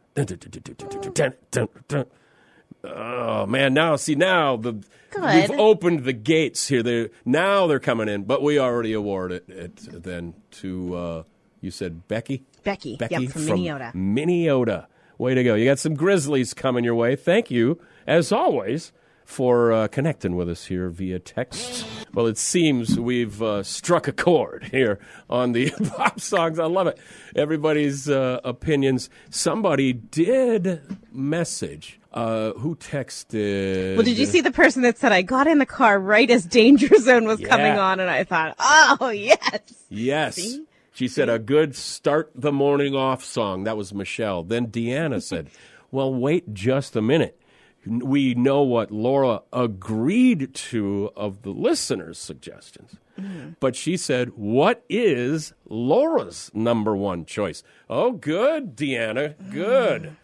Oh 2.85 3.47
man, 3.47 3.75
now 3.75 3.97
see 3.97 4.15
now 4.15 4.57
the 4.57 4.73
Good. 5.11 5.51
we've 5.51 5.59
opened 5.59 6.05
the 6.05 6.13
gates 6.13 6.69
here. 6.69 6.83
They 6.83 7.11
now 7.25 7.67
they're 7.67 7.81
coming 7.81 8.09
in, 8.09 8.25
but 8.25 8.43
we 8.43 8.59
already 8.59 8.93
awarded 8.93 9.49
it, 9.49 9.87
it 9.87 10.03
then 10.03 10.35
to 10.53 10.95
uh, 10.95 11.23
you 11.63 11.71
said 11.71 12.07
Becky. 12.09 12.45
Becky, 12.65 12.97
Becky 12.97 13.25
yep, 13.25 13.33
from 13.33 13.43
Minneota. 13.43 13.95
Minneota. 13.95 14.87
Way 15.17 15.35
to 15.35 15.45
go! 15.45 15.55
You 15.55 15.65
got 15.65 15.79
some 15.79 15.95
Grizzlies 15.95 16.53
coming 16.53 16.85
your 16.85 16.95
way. 16.95 17.17
Thank 17.17 17.51
you, 17.51 17.81
as 18.07 18.33
always, 18.33 18.93
for 19.25 19.73
uh, 19.73 19.89
connecting 19.89 20.35
with 20.37 20.49
us 20.49 20.67
here 20.67 20.89
via 20.89 21.19
text. 21.21 21.87
Well, 22.13 22.27
it 22.27 22.39
seems 22.39 22.99
we've 22.99 23.41
uh, 23.41 23.63
struck 23.63 24.09
a 24.09 24.13
chord 24.13 24.69
here 24.73 24.99
on 25.31 25.53
the 25.53 25.71
pop 25.97 26.19
songs. 26.21 26.59
I 26.59 26.65
love 26.65 26.89
it. 26.89 26.99
Everybody's 27.37 28.09
uh, 28.09 28.41
opinions. 28.43 29.09
Somebody 29.31 29.93
did 29.93 30.81
message. 31.13 32.01
Uh, 32.13 32.53
who 32.55 32.77
texted? 32.77 33.97
Well, 33.97 34.05
did 34.05 34.19
you 34.19 34.27
see 34.27 34.43
the 34.43 34.51
person 34.51 34.83
that 34.83 34.99
said 34.99 35.13
I 35.13 35.23
got 35.23 35.47
in 35.47 35.59
the 35.59 35.67
car 35.67 35.99
right 35.99 36.31
as 36.31 36.45
Danger 36.45 36.95
Zone 36.99 37.27
was 37.27 37.41
coming 37.41 37.79
on, 37.79 38.01
and 38.01 38.11
I 38.11 38.25
thought, 38.25 38.55
oh 38.59 39.09
yes, 39.09 39.61
Yes. 39.89 40.35
See? 40.35 40.67
She 40.93 41.09
said 41.09 41.29
a 41.29 41.39
good 41.39 41.75
start 41.75 42.31
the 42.35 42.53
morning 42.53 42.95
off 42.95 43.25
song. 43.25 43.65
That 43.65 43.77
was 43.77 43.95
Michelle. 43.95 44.43
Then 44.43 44.67
Deanna 44.69 45.23
said, 45.27 45.51
Well, 45.91 46.13
wait 46.13 46.53
just 46.53 46.95
a 46.97 47.03
minute. 47.03 47.39
We 47.85 48.35
know 48.35 48.63
what 48.63 48.93
Laura 48.93 49.43
agreed 49.53 50.55
to 50.55 51.11
of 51.17 51.43
the 51.43 51.51
listeners' 51.51 52.19
suggestions. 52.19 52.97
Mm-hmm. 53.19 53.51
But 53.59 53.75
she 53.75 53.97
said, 53.97 54.31
What 54.37 54.85
is 54.89 55.55
Laura's 55.67 56.51
number 56.55 56.95
one 56.95 57.25
choice? 57.25 57.63
Oh, 57.89 58.13
good, 58.13 58.77
Deanna. 58.77 59.35
Good. 59.51 60.03
Mm. 60.03 60.17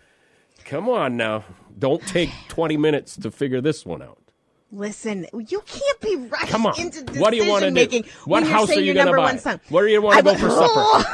Come 0.65 0.89
on 0.89 1.17
now. 1.17 1.45
Don't 1.79 2.07
take 2.07 2.31
20 2.49 2.77
minutes 2.77 3.17
to 3.17 3.31
figure 3.31 3.61
this 3.63 3.87
one 3.87 4.03
out. 4.03 4.19
Listen, 4.71 5.27
you 5.33 5.63
can't 5.63 6.01
be 6.01 6.17
rushed 6.17 6.49
Come 6.49 6.67
on. 6.67 6.79
into 6.79 7.03
decision 7.03 7.23
What 7.23 7.31
do 7.31 7.37
you 7.39 7.49
want 7.51 7.65
to 7.65 7.87
do? 7.87 8.03
What 8.27 8.43
house 8.45 8.71
are 8.71 8.81
you 8.81 8.93
going 8.93 9.07
to 9.07 9.13
buy? 9.13 9.19
One 9.25 9.39
song. 9.39 9.61
Where 9.71 9.87
do 9.87 9.93
you 9.93 10.03
want 10.03 10.19
to 10.19 10.23
go 10.23 10.35
for 10.35 10.51
supper? 10.51 11.09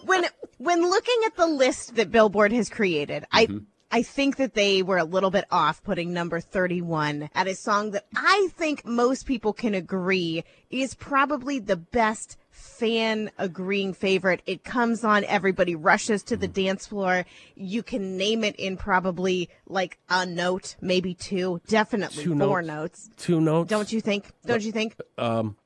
when 0.04 0.24
when 0.58 0.82
looking 0.82 1.20
at 1.26 1.36
the 1.36 1.46
list 1.46 1.96
that 1.96 2.10
Billboard 2.12 2.52
has 2.52 2.68
created, 2.68 3.24
Mm-hmm. 3.32 3.58
I 3.58 3.60
I 3.98 4.02
think 4.02 4.38
that 4.38 4.54
they 4.54 4.82
were 4.82 4.98
a 4.98 5.04
little 5.04 5.30
bit 5.30 5.44
off 5.52 5.80
putting 5.84 6.12
number 6.12 6.40
31 6.40 7.30
at 7.32 7.46
a 7.46 7.54
song 7.54 7.92
that 7.92 8.06
I 8.16 8.48
think 8.56 8.84
most 8.84 9.24
people 9.24 9.52
can 9.52 9.72
agree 9.72 10.42
is 10.68 10.96
probably 10.96 11.60
the 11.60 11.76
best 11.76 12.36
fan 12.64 13.30
agreeing 13.38 13.92
favorite. 13.94 14.42
It 14.46 14.64
comes 14.64 15.04
on, 15.04 15.24
everybody 15.24 15.74
rushes 15.74 16.22
to 16.24 16.36
the 16.36 16.46
Mm-hmm. 16.48 16.64
dance 16.66 16.86
floor. 16.86 17.24
You 17.54 17.82
can 17.82 18.16
name 18.16 18.42
it 18.44 18.56
in 18.56 18.76
probably 18.76 19.48
like 19.66 19.98
a 20.08 20.24
note, 20.26 20.76
maybe 20.80 21.14
two, 21.14 21.60
definitely 21.68 22.24
Two 22.24 22.38
four 22.38 22.62
notes. 22.62 23.08
notes. 23.08 23.16
Two 23.24 23.40
notes? 23.40 23.68
Don't 23.70 23.92
you 23.92 24.00
think? 24.00 24.26
Don't 24.46 24.62
you 24.62 24.72
think? 24.72 24.96
Um 25.18 25.56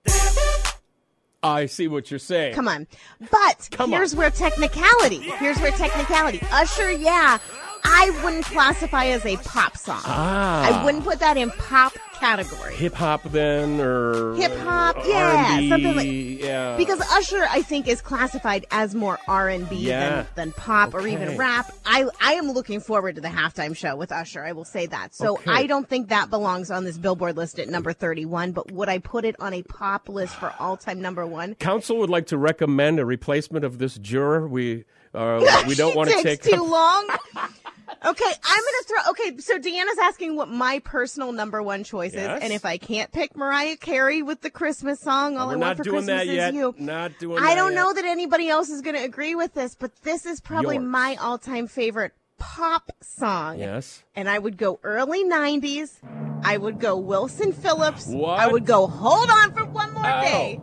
I 1.42 1.66
see 1.66 1.86
what 1.86 2.10
you're 2.10 2.18
saying. 2.18 2.54
Come 2.54 2.66
on. 2.66 2.86
But 3.30 3.68
Come 3.70 3.90
here's 3.90 4.12
on. 4.12 4.18
where 4.18 4.30
technicality. 4.30 5.20
Here's 5.38 5.58
where 5.60 5.70
technicality. 5.70 6.40
Usher, 6.50 6.90
yeah, 6.90 7.38
I 7.84 8.10
wouldn't 8.24 8.44
classify 8.44 9.06
as 9.06 9.24
a 9.24 9.36
pop 9.38 9.76
song. 9.76 10.00
Ah. 10.04 10.80
I 10.80 10.84
wouldn't 10.84 11.04
put 11.04 11.20
that 11.20 11.36
in 11.36 11.50
pop 11.52 11.92
category. 12.18 12.74
hip 12.74 12.94
hop 12.94 13.22
then, 13.24 13.80
or 13.80 14.34
Hip 14.34 14.56
hop, 14.58 14.96
yeah, 15.06 15.52
R&B, 15.54 15.68
something 15.70 15.96
like- 15.96 16.44
yeah. 16.44 16.76
Because 16.76 17.00
Usher, 17.12 17.46
I 17.50 17.62
think, 17.62 17.88
is 17.88 18.00
classified 18.00 18.66
as 18.70 18.94
more 18.94 19.18
R 19.28 19.48
and 19.48 19.68
B 19.68 19.76
Yeah. 19.76 20.08
than 20.08 20.26
than 20.34 20.52
pop 20.52 20.94
or 20.94 21.06
even 21.06 21.36
rap. 21.36 21.72
I 21.86 22.06
I 22.20 22.34
am 22.34 22.50
looking 22.52 22.80
forward 22.80 23.14
to 23.16 23.20
the 23.20 23.28
halftime 23.28 23.76
show 23.76 23.96
with 23.96 24.12
Usher. 24.12 24.44
I 24.44 24.52
will 24.52 24.64
say 24.64 24.86
that. 24.86 25.14
So 25.14 25.34
Okay. 25.34 25.50
I 25.50 25.66
don't 25.66 25.88
think 25.88 26.08
that 26.08 26.30
belongs 26.30 26.70
on 26.70 26.84
this 26.84 26.98
Billboard 26.98 27.36
list 27.36 27.58
at 27.58 27.68
number 27.68 27.92
thirty 27.92 28.24
one. 28.26 28.52
But 28.52 28.70
would 28.72 28.88
I 28.88 28.98
put 28.98 29.24
it 29.24 29.36
on 29.40 29.54
a 29.54 29.62
pop 29.62 30.08
list 30.08 30.34
for 30.36 30.52
all 30.58 30.76
time 30.76 31.00
number 31.00 31.26
one? 31.26 31.54
council 31.56 31.98
would 31.98 32.10
like 32.10 32.26
to 32.26 32.38
recommend 32.38 32.98
a 33.00 33.04
replacement 33.04 33.64
of 33.64 33.78
this 33.78 33.96
juror. 33.98 34.46
We 34.48 34.84
uh, 35.14 35.64
we 35.68 35.74
don't 35.74 35.96
want 35.96 36.10
to 36.10 36.22
take. 36.22 36.42
too 36.42 36.62
long. 36.62 37.08
Okay, 38.04 38.24
I'm 38.44 38.62
gonna 38.64 38.84
throw. 38.86 39.10
Okay, 39.10 39.38
so 39.38 39.58
Deanna's 39.58 39.98
asking 40.02 40.36
what 40.36 40.48
my 40.48 40.78
personal 40.84 41.32
number 41.32 41.62
one 41.62 41.82
choice 41.84 42.14
Yes. 42.14 42.38
is, 42.38 42.44
and 42.44 42.52
if 42.52 42.64
I 42.64 42.78
can't 42.78 43.10
pick 43.10 43.36
Mariah 43.36 43.76
Carey 43.76 44.22
with 44.22 44.40
the 44.40 44.50
Christmas 44.50 45.00
song, 45.00 45.36
all 45.36 45.50
I 45.50 45.56
want 45.56 45.76
for 45.78 45.82
doing 45.84 46.04
Christmas 46.04 46.26
that 46.26 46.26
is 46.28 46.34
yet. 46.36 46.54
you. 46.54 46.74
Not 46.78 47.18
doing 47.18 47.42
I 47.42 47.54
don't 47.56 47.72
yet. 47.72 47.80
know 47.82 47.92
that 47.92 48.04
anybody 48.04 48.48
else 48.48 48.68
is 48.70 48.82
gonna 48.82 49.02
agree 49.02 49.34
with 49.34 49.54
this, 49.54 49.74
but 49.74 49.90
this 50.02 50.26
is 50.26 50.40
probably 50.40 50.76
Yours. 50.76 50.86
my 50.86 51.16
all-time 51.20 51.66
favorite 51.66 52.12
pop 52.38 52.92
song. 53.02 53.58
Yes. 53.58 54.04
And 54.14 54.28
I 54.30 54.38
would 54.38 54.56
go 54.56 54.78
early 54.84 55.24
'90s. 55.24 55.98
I 56.44 56.56
would 56.56 56.78
go 56.78 56.96
Wilson 56.96 57.52
Phillips. 57.52 58.06
What? 58.06 58.38
I 58.38 58.46
would 58.46 58.64
go 58.64 58.86
Hold 58.86 59.28
On 59.28 59.52
for 59.52 59.64
One 59.64 59.92
More 59.92 60.04
Oh. 60.06 60.20
Day. 60.20 60.60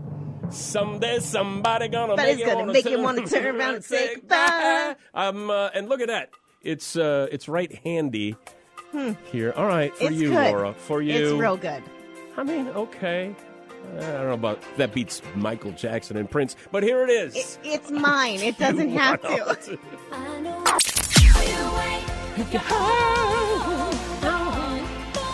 Someday 0.52 1.20
somebody 1.20 1.90
gonna 1.90 2.16
That 2.16 2.28
make 2.28 2.34
is 2.36 2.40
you 2.40 2.46
gonna 2.46 2.60
wanna 2.60 2.72
make 2.74 2.86
you 2.86 2.92
turn 2.92 3.04
wanna 3.04 3.22
turn 3.28 3.56
around 3.60 3.76
and 3.76 3.84
say 3.84 4.16
goodbye. 4.16 4.96
Um, 5.14 5.50
uh, 5.50 5.70
and 5.74 5.90
look 5.90 6.00
at 6.00 6.08
that. 6.08 6.30
It's 6.66 6.96
uh, 6.98 7.28
it's 7.32 7.48
right 7.48 7.72
handy 7.84 8.36
here. 9.32 9.54
All 9.56 9.68
right, 9.68 9.94
for 9.96 10.06
Hmm. 10.08 10.14
It's 10.14 10.22
you, 10.22 10.30
good. 10.30 10.52
Laura. 10.52 10.74
For 10.74 11.02
you. 11.02 11.14
It's 11.14 11.40
real 11.40 11.58
good. 11.58 11.84
I 12.38 12.44
mean, 12.44 12.68
okay. 12.70 13.34
I 13.98 14.00
don't 14.00 14.26
know 14.28 14.34
about 14.34 14.60
that 14.78 14.94
beats 14.94 15.22
Michael 15.36 15.72
Jackson 15.72 16.18
and 16.18 16.30
Prince, 16.30 16.56
but 16.72 16.82
here 16.82 17.04
it 17.04 17.10
is. 17.12 17.36
It, 17.36 17.60
it's 17.64 17.92
mine. 17.92 18.40
It 18.42 18.58
doesn't 18.66 18.90
have 18.90 19.22
to. 19.22 19.78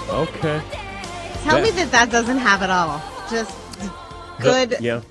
Okay. 0.10 0.62
Tell 1.44 1.58
Yeah. 1.58 1.64
me 1.64 1.72
that 1.72 1.92
that 1.92 2.12
doesn't 2.12 2.38
have 2.38 2.62
it 2.62 2.70
all. 2.70 3.02
Just 3.30 3.56
good. 4.42 4.78
Yeah. 4.82 5.02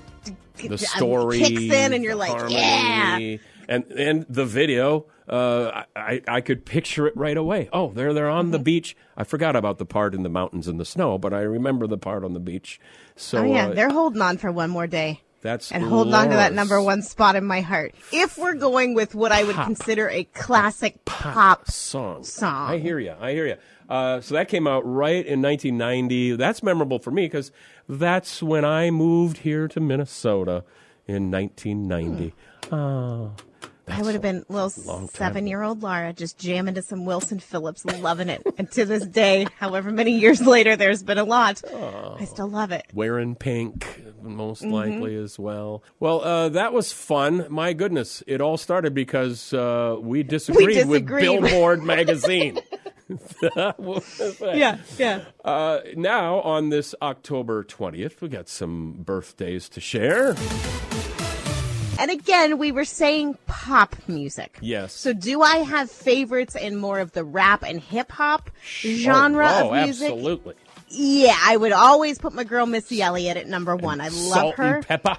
g- 0.57 0.67
The 0.67 0.77
story 0.77 1.39
kicks 1.39 1.61
in, 1.73 1.93
and 1.93 2.03
you're 2.03 2.15
like, 2.15 2.31
harmony, 2.31 2.55
yeah. 2.55 3.37
And 3.69 3.85
and 3.91 4.25
the 4.29 4.45
video, 4.45 5.05
uh, 5.29 5.83
I 5.95 6.21
I 6.27 6.41
could 6.41 6.65
picture 6.65 7.07
it 7.07 7.15
right 7.15 7.37
away. 7.37 7.69
Oh, 7.71 7.91
there 7.93 8.13
they're 8.13 8.29
on 8.29 8.51
the 8.51 8.57
Mm-hmm. 8.57 8.63
beach. 8.63 8.95
I 9.15 9.23
forgot 9.23 9.55
about 9.55 9.77
the 9.77 9.85
part 9.85 10.13
in 10.15 10.23
the 10.23 10.29
mountains 10.29 10.67
and 10.67 10.79
the 10.79 10.85
snow, 10.85 11.17
but 11.17 11.33
I 11.33 11.41
remember 11.41 11.87
the 11.87 11.97
part 11.97 12.23
on 12.23 12.33
the 12.33 12.39
beach. 12.39 12.79
So 13.15 13.39
Oh 13.39 13.43
yeah, 13.43 13.67
uh, 13.67 13.73
they're 13.73 13.89
holding 13.89 14.21
on 14.21 14.37
for 14.37 14.51
one 14.51 14.69
more 14.69 14.87
day. 14.87 15.21
that's 15.41 15.71
And 15.71 15.83
holding 15.83 16.13
on 16.13 16.29
to 16.29 16.35
that 16.35 16.53
number 16.53 16.81
one 16.81 17.01
spot 17.01 17.35
in 17.35 17.45
my 17.45 17.61
heart. 17.61 17.93
If 18.11 18.37
we're 18.37 18.55
going 18.55 18.93
with 18.93 19.15
what 19.15 19.31
I 19.31 19.43
would 19.43 19.55
Pop. 19.55 19.65
consider 19.67 20.09
a 20.09 20.23
classic 20.25 21.03
pop, 21.05 21.69
song. 21.69 22.23
song. 22.23 22.69
I 22.69 22.77
hear 22.79 22.99
you. 22.99 23.13
I 23.19 23.31
hear 23.31 23.47
you. 23.47 23.55
Uh, 23.89 24.21
so 24.21 24.35
that 24.35 24.47
came 24.47 24.67
out 24.67 24.81
right 24.85 25.25
in 25.25 25.41
1990. 25.41 26.35
That's 26.37 26.61
memorable 26.63 26.99
for 26.99 27.11
me 27.11 27.25
because 27.25 27.51
that's 27.89 28.41
when 28.41 28.63
I 28.65 28.89
moved 28.91 29.37
here 29.39 29.67
to 29.67 29.79
Minnesota 29.81 30.63
in 31.07 31.29
1990. 31.31 32.33
Oh, 32.71 33.31
I 33.91 34.01
would 34.01 34.13
have 34.13 34.21
been 34.21 34.45
little 34.49 34.69
seven 35.09 35.47
year 35.47 35.61
old 35.61 35.83
Laura 35.83 36.13
just 36.13 36.37
jamming 36.37 36.75
to 36.75 36.81
some 36.81 37.05
Wilson 37.05 37.39
Phillips, 37.39 37.83
loving 37.85 38.29
it. 38.29 38.41
and 38.57 38.71
to 38.71 38.85
this 38.85 39.05
day, 39.05 39.45
however 39.59 39.91
many 39.91 40.17
years 40.19 40.41
later, 40.41 40.75
there's 40.75 41.03
been 41.03 41.17
a 41.17 41.23
lot. 41.23 41.61
I 41.71 42.25
still 42.25 42.47
love 42.49 42.71
it. 42.71 42.85
wearing 42.93 43.35
pink, 43.35 44.01
most 44.21 44.61
Mm-hmm. 44.63 44.71
likely 44.71 45.15
as 45.15 45.37
well. 45.39 45.83
Well, 45.99 46.21
uh, 46.23 46.49
that 46.49 46.73
was 46.73 46.91
fun. 46.91 47.45
My 47.49 47.73
goodness, 47.73 48.23
it 48.27 48.41
all 48.41 48.57
started 48.57 48.93
because 48.93 49.53
uh, 49.53 49.97
we 49.99 50.23
disagreed, 50.23 50.87
with 50.87 51.01
disagreed. 51.07 51.41
Billboard 51.41 51.83
magazine. 51.83 52.59
What 53.55 53.77
was 53.77 54.37
that? 54.39 54.55
Yeah, 54.55 54.77
yeah. 54.97 55.25
Uh, 55.43 55.79
now, 55.97 56.39
on 56.41 56.69
this 56.69 56.95
October 57.01 57.61
20th, 57.61 58.21
we 58.21 58.29
got 58.29 58.47
some 58.47 58.93
birthdays 59.03 59.67
to 59.69 59.81
share. 59.81 60.33
And 62.01 62.09
again, 62.09 62.57
we 62.57 62.71
were 62.71 62.83
saying 62.83 63.37
pop 63.45 63.95
music. 64.07 64.57
Yes. 64.59 64.91
So 64.91 65.13
do 65.13 65.43
I 65.43 65.57
have 65.57 65.91
favorites 65.91 66.55
in 66.55 66.75
more 66.77 66.97
of 66.97 67.11
the 67.11 67.23
rap 67.23 67.61
and 67.63 67.79
hip 67.79 68.11
hop 68.11 68.49
genre 68.65 69.47
oh, 69.47 69.67
of 69.69 69.85
music? 69.85 70.11
absolutely. 70.11 70.55
Yeah, 70.89 71.37
I 71.39 71.55
would 71.55 71.71
always 71.71 72.17
put 72.17 72.33
my 72.33 72.43
girl 72.43 72.65
Missy 72.65 73.03
Elliott 73.03 73.37
at 73.37 73.47
number 73.47 73.75
one. 73.75 74.01
I 74.01 74.05
love 74.07 74.13
Salt 74.13 74.55
her. 74.55 74.75
and 74.77 74.87
pepper. 74.87 75.15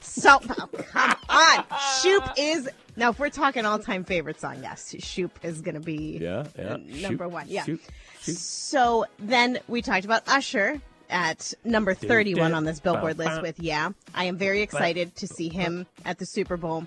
Salt, 0.00 0.44
oh, 0.50 0.68
come 0.92 1.16
on. 1.30 1.64
Shoop 2.02 2.30
is 2.36 2.68
Now, 2.96 3.08
if 3.10 3.18
we're 3.18 3.30
talking 3.30 3.64
all-time 3.64 4.04
favorite 4.04 4.38
song, 4.38 4.58
yes, 4.60 4.94
Shoop 4.98 5.30
is 5.42 5.62
going 5.62 5.76
to 5.76 5.80
be 5.80 6.18
Yeah, 6.20 6.44
yeah. 6.58 6.76
number 6.76 7.24
Shoot, 7.24 7.32
one. 7.32 7.46
Yeah. 7.48 7.64
shoot, 7.64 7.80
shoot. 8.20 8.36
So 8.36 9.06
then 9.18 9.60
we 9.66 9.80
talked 9.80 10.04
about 10.04 10.28
Usher 10.28 10.82
at 11.10 11.52
number 11.64 11.94
31 11.94 12.54
on 12.54 12.64
this 12.64 12.80
Billboard 12.80 13.18
list 13.18 13.42
with 13.42 13.58
Yeah. 13.60 13.90
I 14.14 14.24
am 14.24 14.36
very 14.36 14.62
excited 14.62 15.14
to 15.16 15.26
see 15.26 15.48
him 15.48 15.86
at 16.04 16.18
the 16.18 16.26
Super 16.26 16.56
Bowl. 16.56 16.86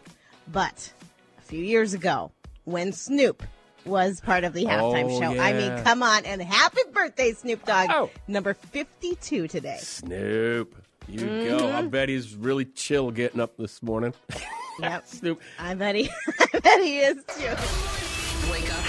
But 0.51 0.91
a 1.39 1.41
few 1.43 1.63
years 1.63 1.93
ago, 1.93 2.31
when 2.65 2.91
Snoop 2.93 3.43
was 3.86 4.21
part 4.21 4.43
of 4.43 4.53
the 4.53 4.65
halftime 4.65 5.05
Oh, 5.12 5.19
show, 5.19 5.39
I 5.41 5.53
mean, 5.53 5.84
come 5.84 6.03
on, 6.03 6.25
and 6.25 6.41
happy 6.41 6.81
birthday, 6.93 7.34
Snoop 7.34 7.65
Dogg. 7.65 7.89
Oh. 7.91 8.10
Number 8.27 8.53
52 8.53 9.47
today. 9.47 9.77
Snoop. 9.79 10.75
You 11.07 11.19
go. 11.19 11.25
Mm-hmm. 11.25 11.75
I 11.75 11.81
bet 11.84 12.10
he's 12.10 12.36
really 12.36 12.65
chill 12.65 13.10
getting 13.12 13.39
up 13.41 13.57
this 13.57 13.81
morning. 13.84 14.13
Yep. 14.79 15.05
Snoop. 15.05 15.41
I 15.60 15.75
bet 15.75 15.95
he, 15.95 16.10
I 16.53 16.60
bet 16.60 16.81
he 16.81 16.99
is 16.99 17.17
too. 17.27 18.51
Wake 18.51 18.73
up. 18.73 18.80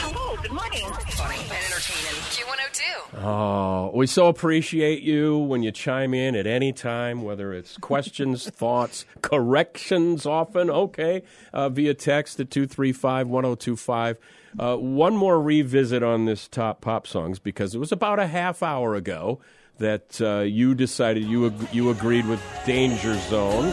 Good 0.43 0.51
morning. 0.51 0.85
Funny 1.11 1.37
and 1.37 1.53
entertaining. 1.53 2.21
Q102. 2.33 3.23
Oh, 3.23 3.93
we 3.95 4.09
so 4.09 4.27
appreciate 4.27 5.01
you 5.01 5.39
when 5.39 5.63
you 5.63 5.71
chime 5.71 6.13
in 6.15 6.35
at 6.35 6.49
any 6.49 6.73
time, 6.73 7.23
whether 7.23 7.53
it's 7.53 7.77
questions, 7.77 8.51
thoughts, 8.51 9.05
corrections, 9.23 10.27
often, 10.27 10.69
okay, 10.69 11.23
uh, 11.53 11.69
via 11.69 11.95
text 11.95 12.41
at 12.41 12.51
235 12.51 13.29
1025. 13.29 14.19
Uh, 14.59 14.77
one 14.79 15.17
more 15.17 15.41
revisit 15.41 16.03
on 16.03 16.25
this 16.25 16.49
top 16.49 16.81
pop 16.81 17.07
songs 17.07 17.39
because 17.39 17.77
it 17.77 17.79
was 17.79 17.93
about 17.93 18.19
a 18.19 18.27
half 18.27 18.65
hour 18.65 18.97
ago 18.97 19.39
that 19.79 20.21
uh, 20.21 20.41
you 20.41 20.75
decided 20.75 21.23
you, 21.23 21.47
ag- 21.47 21.69
you 21.73 21.89
agreed 21.91 22.27
with 22.27 22.43
Danger 22.67 23.17
Zone. 23.29 23.67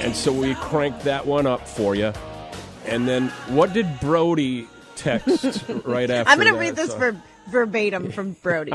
And 0.00 0.14
so 0.14 0.30
we 0.32 0.54
cranked 0.56 1.00
that 1.04 1.24
one 1.24 1.46
up 1.46 1.66
for 1.66 1.94
you. 1.94 2.12
And 2.84 3.08
then 3.08 3.28
what 3.48 3.72
did 3.72 3.98
Brody 4.00 4.68
text 4.96 5.64
right 5.84 6.10
after 6.10 6.30
I'm 6.30 6.38
going 6.38 6.52
to 6.52 6.58
read 6.58 6.76
this 6.76 6.90
song? 6.90 6.98
ver- 6.98 7.22
verbatim 7.48 8.10
from 8.12 8.32
Brody. 8.42 8.72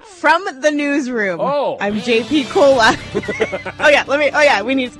from 0.00 0.44
the 0.60 0.70
newsroom. 0.70 1.40
Oh. 1.40 1.76
I'm 1.80 2.00
JP 2.00 2.50
Cola. 2.50 2.96
oh 3.80 3.88
yeah, 3.88 4.04
let 4.06 4.18
me. 4.20 4.30
Oh 4.32 4.40
yeah, 4.40 4.62
we 4.62 4.74
need. 4.74 4.92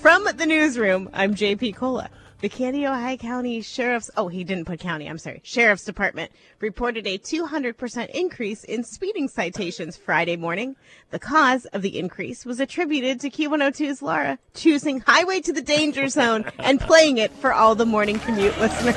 From 0.00 0.24
the 0.36 0.44
newsroom, 0.46 1.08
I'm 1.14 1.34
JP 1.34 1.76
Cola. 1.76 2.10
The 2.40 2.48
Kandiyohi 2.50 3.18
County 3.18 3.62
Sheriff's 3.62 4.10
oh 4.16 4.28
he 4.28 4.44
didn't 4.44 4.66
put 4.66 4.78
county 4.80 5.08
I'm 5.08 5.18
sorry 5.18 5.40
Sheriff's 5.44 5.84
Department 5.84 6.30
reported 6.60 7.06
a 7.06 7.16
200% 7.16 8.10
increase 8.10 8.64
in 8.64 8.84
speeding 8.84 9.28
citations 9.28 9.96
Friday 9.96 10.36
morning. 10.36 10.76
The 11.10 11.18
cause 11.18 11.64
of 11.66 11.82
the 11.82 11.98
increase 11.98 12.44
was 12.44 12.60
attributed 12.60 13.20
to 13.20 13.30
Q102's 13.30 14.02
Laura 14.02 14.38
choosing 14.54 15.00
Highway 15.00 15.40
to 15.40 15.52
the 15.52 15.62
Danger 15.62 16.08
Zone 16.08 16.44
and 16.58 16.80
playing 16.80 17.18
it 17.18 17.30
for 17.32 17.52
all 17.52 17.74
the 17.74 17.86
morning 17.86 18.18
commute 18.18 18.58
listeners. 18.58 18.94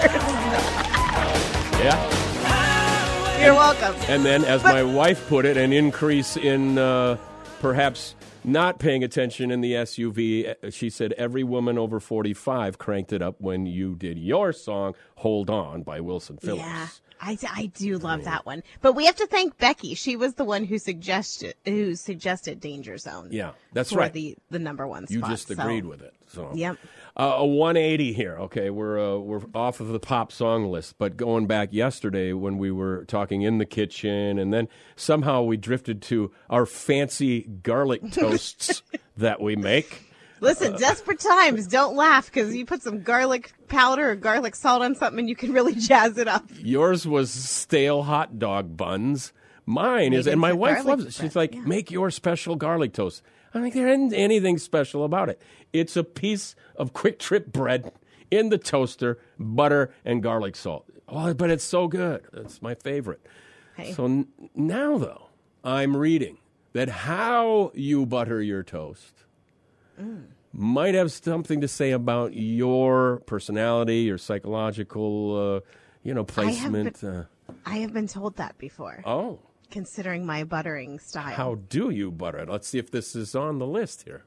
Yeah. 1.80 3.44
You're 3.44 3.54
welcome. 3.54 3.96
And 4.10 4.26
then, 4.26 4.44
as 4.46 4.64
But- 4.64 4.74
my 4.74 4.84
wife 4.84 5.28
put 5.30 5.46
it, 5.46 5.58
an 5.58 5.72
increase 5.72 6.36
in 6.38 6.78
uh, 6.80 7.18
perhaps 7.60 8.16
not 8.44 8.80
paying 8.80 9.04
attention 9.04 9.52
in 9.52 9.62
the 9.62 9.74
SUV. 9.74 10.56
Uh, 10.64 10.70
She 10.72 10.90
said 10.90 11.14
every 11.14 11.44
woman 11.44 11.78
over 11.78 12.00
45 12.00 12.78
cranked 12.78 13.12
it 13.14 13.22
up 13.22 13.36
when 13.40 13.66
you 13.66 13.96
did 13.96 14.18
your 14.18 14.54
song, 14.54 14.96
Hold 15.18 15.50
On 15.50 15.84
by 15.84 16.00
Wilson 16.00 16.38
Phillips. 16.38 16.66
Yeah, 16.66 16.88
I, 17.22 17.38
I 17.54 17.66
do 17.68 17.98
love 17.98 18.24
that 18.26 18.46
one. 18.46 18.64
But 18.82 18.94
we 18.94 19.06
have 19.06 19.16
to 19.18 19.28
thank 19.28 19.58
Becky. 19.58 19.94
She 19.96 20.16
was 20.16 20.36
the 20.36 20.44
one 20.44 20.64
who 20.64 20.78
suggested 20.78 21.56
who 21.66 21.96
suggested 21.96 22.60
Danger 22.60 22.98
Zone. 22.98 23.30
Yeah, 23.32 23.52
that's 23.74 23.92
for 23.92 24.00
right. 24.00 24.14
the 24.14 24.36
the 24.50 24.60
number 24.60 24.88
one. 24.88 25.06
You 25.10 25.20
spot, 25.20 25.32
just 25.32 25.48
so- 25.48 25.54
agreed 25.54 25.86
with 25.86 26.02
it. 26.02 26.14
So 26.30 26.52
Yep. 26.54 26.78
Uh, 27.16 27.36
a 27.38 27.46
180 27.46 28.14
here. 28.14 28.38
Okay, 28.38 28.70
we're 28.70 29.00
uh, 29.00 29.18
we're 29.18 29.42
off 29.56 29.80
of 29.80 29.88
the 29.88 30.00
pop 30.00 30.32
song 30.32 30.66
list, 30.70 30.96
but 31.00 31.18
going 31.18 31.48
back 31.48 31.70
yesterday 31.72 32.34
when 32.34 32.58
we 32.58 32.70
were 32.70 33.06
talking 33.06 33.42
in 33.42 33.58
the 33.58 33.66
kitchen, 33.66 34.38
and 34.38 34.54
then 34.54 34.68
somehow 34.96 35.42
we 35.42 35.58
drifted 35.58 36.02
to 36.04 36.32
our 36.50 36.66
fancy 36.66 37.42
garlic 37.64 38.02
toasts 38.12 38.84
that 39.16 39.42
we 39.42 39.56
make. 39.56 40.04
Listen, 40.40 40.74
Uh, 40.76 40.78
desperate 40.78 41.20
times. 41.20 41.68
Don't 41.68 41.96
laugh 41.96 42.28
because 42.28 42.56
you 42.56 42.66
put 42.66 42.82
some 42.84 43.02
garlic 43.02 43.54
powder 43.68 44.12
or 44.12 44.16
garlic 44.16 44.56
salt 44.56 44.82
on 44.82 44.96
something, 44.96 45.20
and 45.20 45.30
you 45.30 45.36
can 45.36 45.52
really 45.54 45.76
jazz 45.90 46.18
it 46.18 46.28
up. 46.28 46.46
Yours 46.60 47.08
was 47.08 47.32
stale 47.32 48.04
hot 48.04 48.38
dog 48.40 48.78
buns. 48.78 49.34
Mine 49.66 50.14
is, 50.14 50.28
and 50.28 50.40
my 50.40 50.54
wife 50.54 50.86
loves 50.86 51.06
it. 51.06 51.14
She's 51.14 51.36
like, 51.36 51.54
yeah. 51.54 51.62
make 51.62 51.92
your 51.92 52.10
special 52.10 52.56
garlic 52.56 52.94
toast. 52.94 53.22
I 53.54 53.62
think 53.62 53.74
there 53.74 53.88
isn't 53.90 54.14
anything 54.14 54.58
special 54.60 55.04
about 55.04 55.30
it. 55.30 55.42
It's 55.74 55.98
a 55.98 56.04
piece 56.04 56.56
of 56.78 56.94
Kwik 56.94 57.20
Trip 57.20 57.52
bread 57.52 57.92
in 58.32 58.50
the 58.50 58.58
toaster, 58.58 59.18
butter 59.40 59.92
and 60.06 60.24
garlic 60.24 60.56
salt. 60.56 60.86
Oh, 61.10 61.34
but 61.34 61.50
it's 61.50 61.64
so 61.64 61.88
good. 61.88 62.24
It's 62.34 62.62
my 62.62 62.76
favorite. 62.76 63.26
Hey. 63.76 63.92
So 63.94 64.06
n- 64.06 64.28
now, 64.56 64.98
though, 64.98 65.28
I'm 65.64 65.96
reading 65.98 66.38
that 66.74 66.90
how 66.90 67.72
you 67.74 68.06
butter 68.06 68.42
your 68.42 68.64
toast 68.64 69.24
might 70.54 70.96
have 70.96 71.12
something 71.12 71.62
to 71.62 71.68
say 71.68 71.92
about 71.92 72.34
your 72.34 73.22
personality, 73.26 73.98
your 74.00 74.18
psychological, 74.18 75.58
uh, 75.58 75.70
you 76.04 76.14
know, 76.14 76.26
I 76.38 76.52
have 76.52 76.72
been- 76.72 76.92
placement. 76.92 77.04
uh, 77.04 77.24
I 77.66 77.78
have 77.78 77.94
been 77.94 78.08
told 78.08 78.36
that 78.38 78.58
before, 78.58 79.02
oh, 79.06 79.40
considering 79.72 80.26
my 80.26 80.44
buttering 80.44 81.00
style. 81.00 81.34
how 81.36 81.56
do 81.56 81.90
you 81.90 82.12
butter 82.12 82.40
it? 82.40 82.50
Let's 82.50 82.68
see 82.68 82.78
if 82.78 82.92
this 82.92 83.16
is 83.16 83.36
on 83.36 83.60
the 83.60 83.68
list 83.68 84.04
here. 84.04 84.24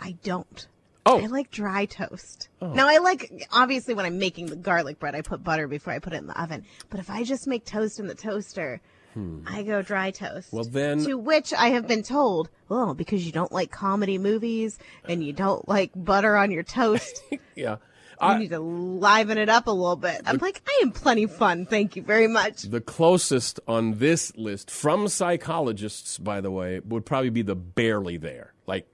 I 0.00 0.16
don't. 0.22 0.66
Oh. 1.06 1.22
I 1.22 1.26
like 1.26 1.50
dry 1.50 1.86
toast. 1.86 2.48
Now 2.60 2.86
I 2.86 2.98
like 2.98 3.46
obviously 3.50 3.94
when 3.94 4.04
I'm 4.04 4.18
making 4.18 4.46
the 4.46 4.56
garlic 4.56 4.98
bread, 4.98 5.14
I 5.14 5.22
put 5.22 5.42
butter 5.42 5.66
before 5.66 5.94
I 5.94 5.98
put 6.00 6.12
it 6.12 6.16
in 6.16 6.26
the 6.26 6.40
oven. 6.40 6.64
But 6.90 7.00
if 7.00 7.08
I 7.08 7.24
just 7.24 7.46
make 7.46 7.64
toast 7.64 7.98
in 7.98 8.06
the 8.06 8.14
toaster, 8.14 8.82
I 9.46 9.62
go 9.64 9.82
dry 9.82 10.10
toast. 10.12 10.50
Hmm. 10.50 10.56
Well, 10.56 10.64
then- 10.64 11.04
to 11.04 11.14
which 11.18 11.52
I 11.52 11.70
have 11.70 11.88
been 11.88 12.02
told, 12.02 12.48
well, 12.68 12.94
because 12.94 13.26
you 13.26 13.32
don't 13.32 13.50
like 13.50 13.70
comedy 13.70 14.16
movies 14.18 14.78
and 15.08 15.24
you 15.24 15.32
don't 15.32 15.66
like 15.68 15.90
butter 15.94 16.36
on 16.36 16.50
your 16.52 16.62
toast, 16.62 17.22
Yeah. 17.56 17.76
I, 18.20 18.36
need 18.38 18.50
to 18.50 18.58
liven 18.58 19.38
it 19.38 19.48
up 19.48 19.68
a 19.68 19.70
little 19.70 19.94
bit. 19.94 20.22
I'm 20.26 20.38
like, 20.38 20.60
I 20.66 20.80
am 20.82 20.90
plenty 20.90 21.26
fun. 21.26 21.66
Thank 21.66 21.94
you 21.94 22.02
very 22.02 22.26
much. 22.26 22.62
the 22.62 22.80
closest 22.80 23.60
on 23.68 23.98
this 23.98 24.34
list 24.36 24.70
from 24.72 25.06
psychologists, 25.08 26.18
by 26.18 26.40
the 26.40 26.50
way, 26.50 26.80
would 26.80 27.06
probably 27.06 27.30
be 27.30 27.42
the 27.42 27.54
barely 27.54 28.16
there. 28.16 28.54
Like 28.66 28.88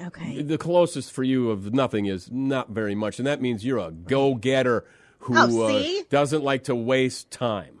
Okay. 0.00 0.42
the 0.42 0.56
closest 0.58 1.10
for 1.12 1.22
you 1.24 1.50
of 1.50 1.74
nothing 1.74 2.06
is 2.06 2.30
not 2.30 2.70
very 2.70 2.94
much, 2.94 3.18
and 3.18 3.26
that 3.26 3.40
means 3.42 3.64
you're 3.64 3.78
a 3.78 3.90
go-getter 3.90 4.84
who 5.20 5.34
Oh, 5.36 5.62
uh, 5.62 6.02
doesn't 6.08 6.42
like 6.44 6.64
to 6.64 6.74
waste 6.74 7.30
time. 7.30 7.80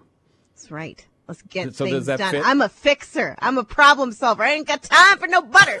That's 0.54 0.70
right. 0.72 1.06
Let's 1.30 1.42
get 1.42 1.76
So 1.76 1.84
does 1.84 1.92
things 1.94 2.06
that 2.06 2.18
done. 2.18 2.32
fit? 2.32 2.42
I'm 2.44 2.60
a 2.60 2.68
fixer. 2.68 3.36
I'm 3.38 3.56
a 3.56 3.62
problem 3.62 4.10
solver. 4.10 4.42
I 4.42 4.50
ain't 4.54 4.66
got 4.66 4.82
time 4.82 5.16
for 5.16 5.28
no 5.28 5.42
butter. 5.42 5.78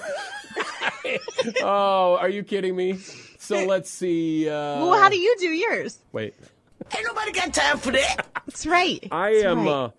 oh, 1.60 2.16
are 2.20 2.28
you 2.28 2.44
kidding 2.44 2.76
me? 2.76 2.98
So 3.38 3.64
let's 3.66 3.90
see. 3.90 4.48
Uh, 4.48 4.52
well, 4.52 4.94
how 4.94 5.08
do 5.08 5.16
you 5.18 5.34
do 5.40 5.48
yours? 5.48 5.98
wait? 6.12 6.34
Ain't 6.96 7.04
nobody 7.04 7.32
got 7.32 7.52
time 7.52 7.78
for 7.78 7.90
that. 7.90 8.26
That's 8.46 8.64
right. 8.64 9.06
I 9.10 9.32
That's 9.32 9.44
am. 9.44 9.58
right. 9.66 9.68
Uh, 9.68 9.90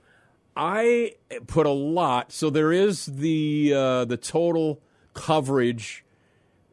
I 0.56 1.12
put 1.48 1.66
a 1.66 1.72
lot. 1.72 2.32
So 2.32 2.50
there 2.50 2.72
is 2.72 3.06
the 3.08 3.74
uh, 3.76 4.06
the 4.06 4.16
total 4.16 4.82
coverage, 5.14 6.06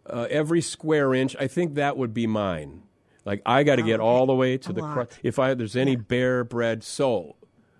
uh, 0.08 0.28
every 0.30 0.60
square 0.60 1.14
inch. 1.14 1.34
I 1.40 1.48
think 1.48 1.74
that 1.74 1.96
would 1.96 2.14
be 2.14 2.28
mine. 2.28 2.82
Like 3.24 3.42
I 3.44 3.64
got 3.64 3.76
to 3.76 3.82
get 3.82 3.98
all 3.98 4.26
the 4.26 4.34
way 4.34 4.56
to 4.56 4.70
A 4.70 4.72
the 4.72 4.80
lot. 4.82 4.92
crust. 4.94 5.18
If 5.24 5.40
I 5.40 5.54
there's 5.54 5.74
any 5.76 5.96
bare 5.96 6.44
bread, 6.44 6.84
so 6.84 7.34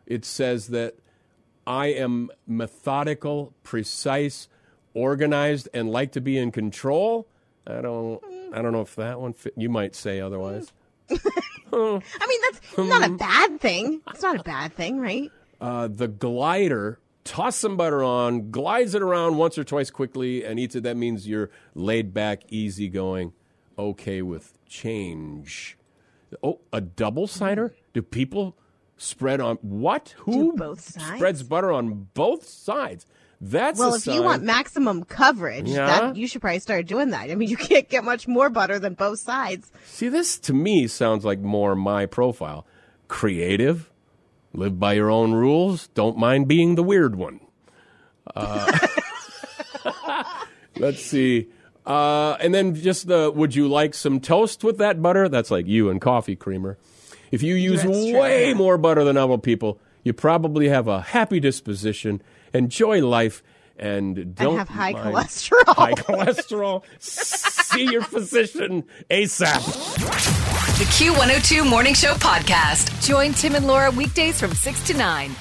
it 0.09 0.25
says 0.25 0.69
that 0.69 0.97
I 1.67 1.87
am 1.89 2.31
methodical, 2.47 3.55
precise, 3.63 4.49
organized, 4.95 5.69
and 5.73 5.91
like 5.91 6.13
to 6.13 6.21
be 6.21 6.37
in 6.39 6.51
control. 6.51 7.29
I 7.67 7.81
don't. 7.81 8.21
I 8.53 8.63
don't 8.63 8.73
know 8.73 8.81
if 8.81 8.97
that 8.97 9.21
one. 9.21 9.35
Fit. 9.35 9.53
You 9.57 9.69
might 9.69 9.95
say 9.95 10.21
otherwise. 10.21 10.73
I 11.11 12.01
mean, 12.27 12.41
that's 12.43 12.79
not 12.79 13.07
a 13.09 13.13
bad 13.13 13.61
thing. 13.61 14.01
It's 14.11 14.23
not 14.23 14.41
a 14.41 14.43
bad 14.43 14.75
thing, 14.75 14.99
right? 14.99 15.31
uh, 15.61 15.89
the 15.89 16.09
glider, 16.09 17.01
toss 17.25 17.57
some 17.57 17.77
butter 17.77 18.03
on, 18.03 18.51
glides 18.51 18.95
it 18.95 19.03
around 19.03 19.37
once 19.37 19.59
or 19.59 19.65
twice 19.65 19.91
quickly, 19.91 20.45
and 20.45 20.59
eats 20.59 20.75
it. 20.75 20.83
That 20.83 20.97
means 20.97 21.29
you're 21.29 21.51
laid 21.75 22.15
back, 22.15 22.43
easygoing, 22.49 23.33
okay 23.79 24.23
with 24.23 24.57
change. 24.67 25.77
Oh, 26.43 26.61
a 26.73 26.81
double 26.81 27.27
cider? 27.27 27.75
Do 27.93 28.03
people 28.03 28.57
spread 28.99 29.41
on 29.41 29.57
what? 29.63 30.15
Who 30.19 30.53
both 30.55 30.81
sides? 30.81 31.17
spreads 31.17 31.43
butter 31.43 31.73
on 31.73 32.09
both 32.15 32.47
sides? 32.47 33.07
That's 33.41 33.79
Well, 33.79 33.95
if 33.95 34.07
you 34.07 34.23
want 34.23 34.43
maximum 34.43 35.05
coverage, 35.05 35.69
Yeah? 35.69 35.87
that 35.87 36.17
you 36.17 36.27
should 36.27 36.41
probably 36.41 36.59
start 36.59 36.87
doing 36.87 37.11
that. 37.11 37.31
I 37.31 37.35
mean, 37.37 37.49
you 37.55 37.57
can't 37.57 37.89
get 37.89 38.05
much 38.05 38.27
more 38.27 38.51
butter 38.51 38.79
than 38.79 38.95
both 38.95 39.21
sides. 39.21 39.71
See, 39.87 40.09
this 40.09 40.39
to 40.41 40.53
me 40.53 40.87
sounds 40.89 41.25
like 41.25 41.39
more 41.39 41.75
my 41.77 42.07
profile. 42.07 42.67
Creative, 43.07 43.91
live 44.53 44.79
by 44.79 44.95
your 44.95 45.11
own 45.11 45.33
rules, 45.33 45.87
don't 45.89 46.19
mind 46.19 46.49
being 46.49 46.75
the 46.75 46.83
weird 46.83 47.15
one. 47.15 47.41
Uh, 48.35 48.77
let's 50.77 51.03
see. 51.03 51.49
Uh, 51.87 52.37
and 52.41 52.53
then 52.53 52.75
just 52.75 53.07
the 53.07 53.31
would 53.35 53.55
you 53.55 53.67
like 53.69 53.95
some 53.95 54.21
toast 54.21 54.63
with 54.63 54.79
that 54.79 55.01
butter? 55.01 55.29
That's 55.29 55.51
like 55.51 55.67
you 55.67 55.89
and 55.89 56.01
coffee 56.01 56.37
creamer. 56.37 56.77
If 57.31 57.43
you 57.43 57.55
use 57.55 57.83
That's 57.83 58.05
true, 58.11 58.19
way 58.19 58.49
yeah. 58.49 58.55
more 58.55 58.79
butter 58.79 59.05
than 59.05 59.17
other 59.17 59.39
people, 59.39 59.81
you 60.03 60.13
probably 60.13 60.69
have 60.69 60.89
a 60.89 61.01
happy 61.01 61.41
disposition, 61.41 62.23
enjoy 62.53 63.07
life, 63.07 63.43
and 63.77 64.35
don't 64.35 64.59
have 64.59 64.69
high 64.69 64.93
mind 64.93 65.15
cholesterol. 65.15 65.75
High 65.75 65.95
cholesterol. 65.95 66.83
See 66.99 67.91
your 67.91 68.03
physician 68.03 68.85
ASAP. 69.11 69.65
The 70.79 70.85
Q102 70.85 71.69
Morning 71.69 71.95
Show 71.95 72.15
podcast. 72.15 73.07
Join 73.07 73.33
Tim 73.33 73.55
and 73.55 73.67
Laura 73.67 73.91
weekdays 73.91 74.41
from 74.41 74.53
6 74.53 74.87
to 74.89 74.95
9. 74.95 75.35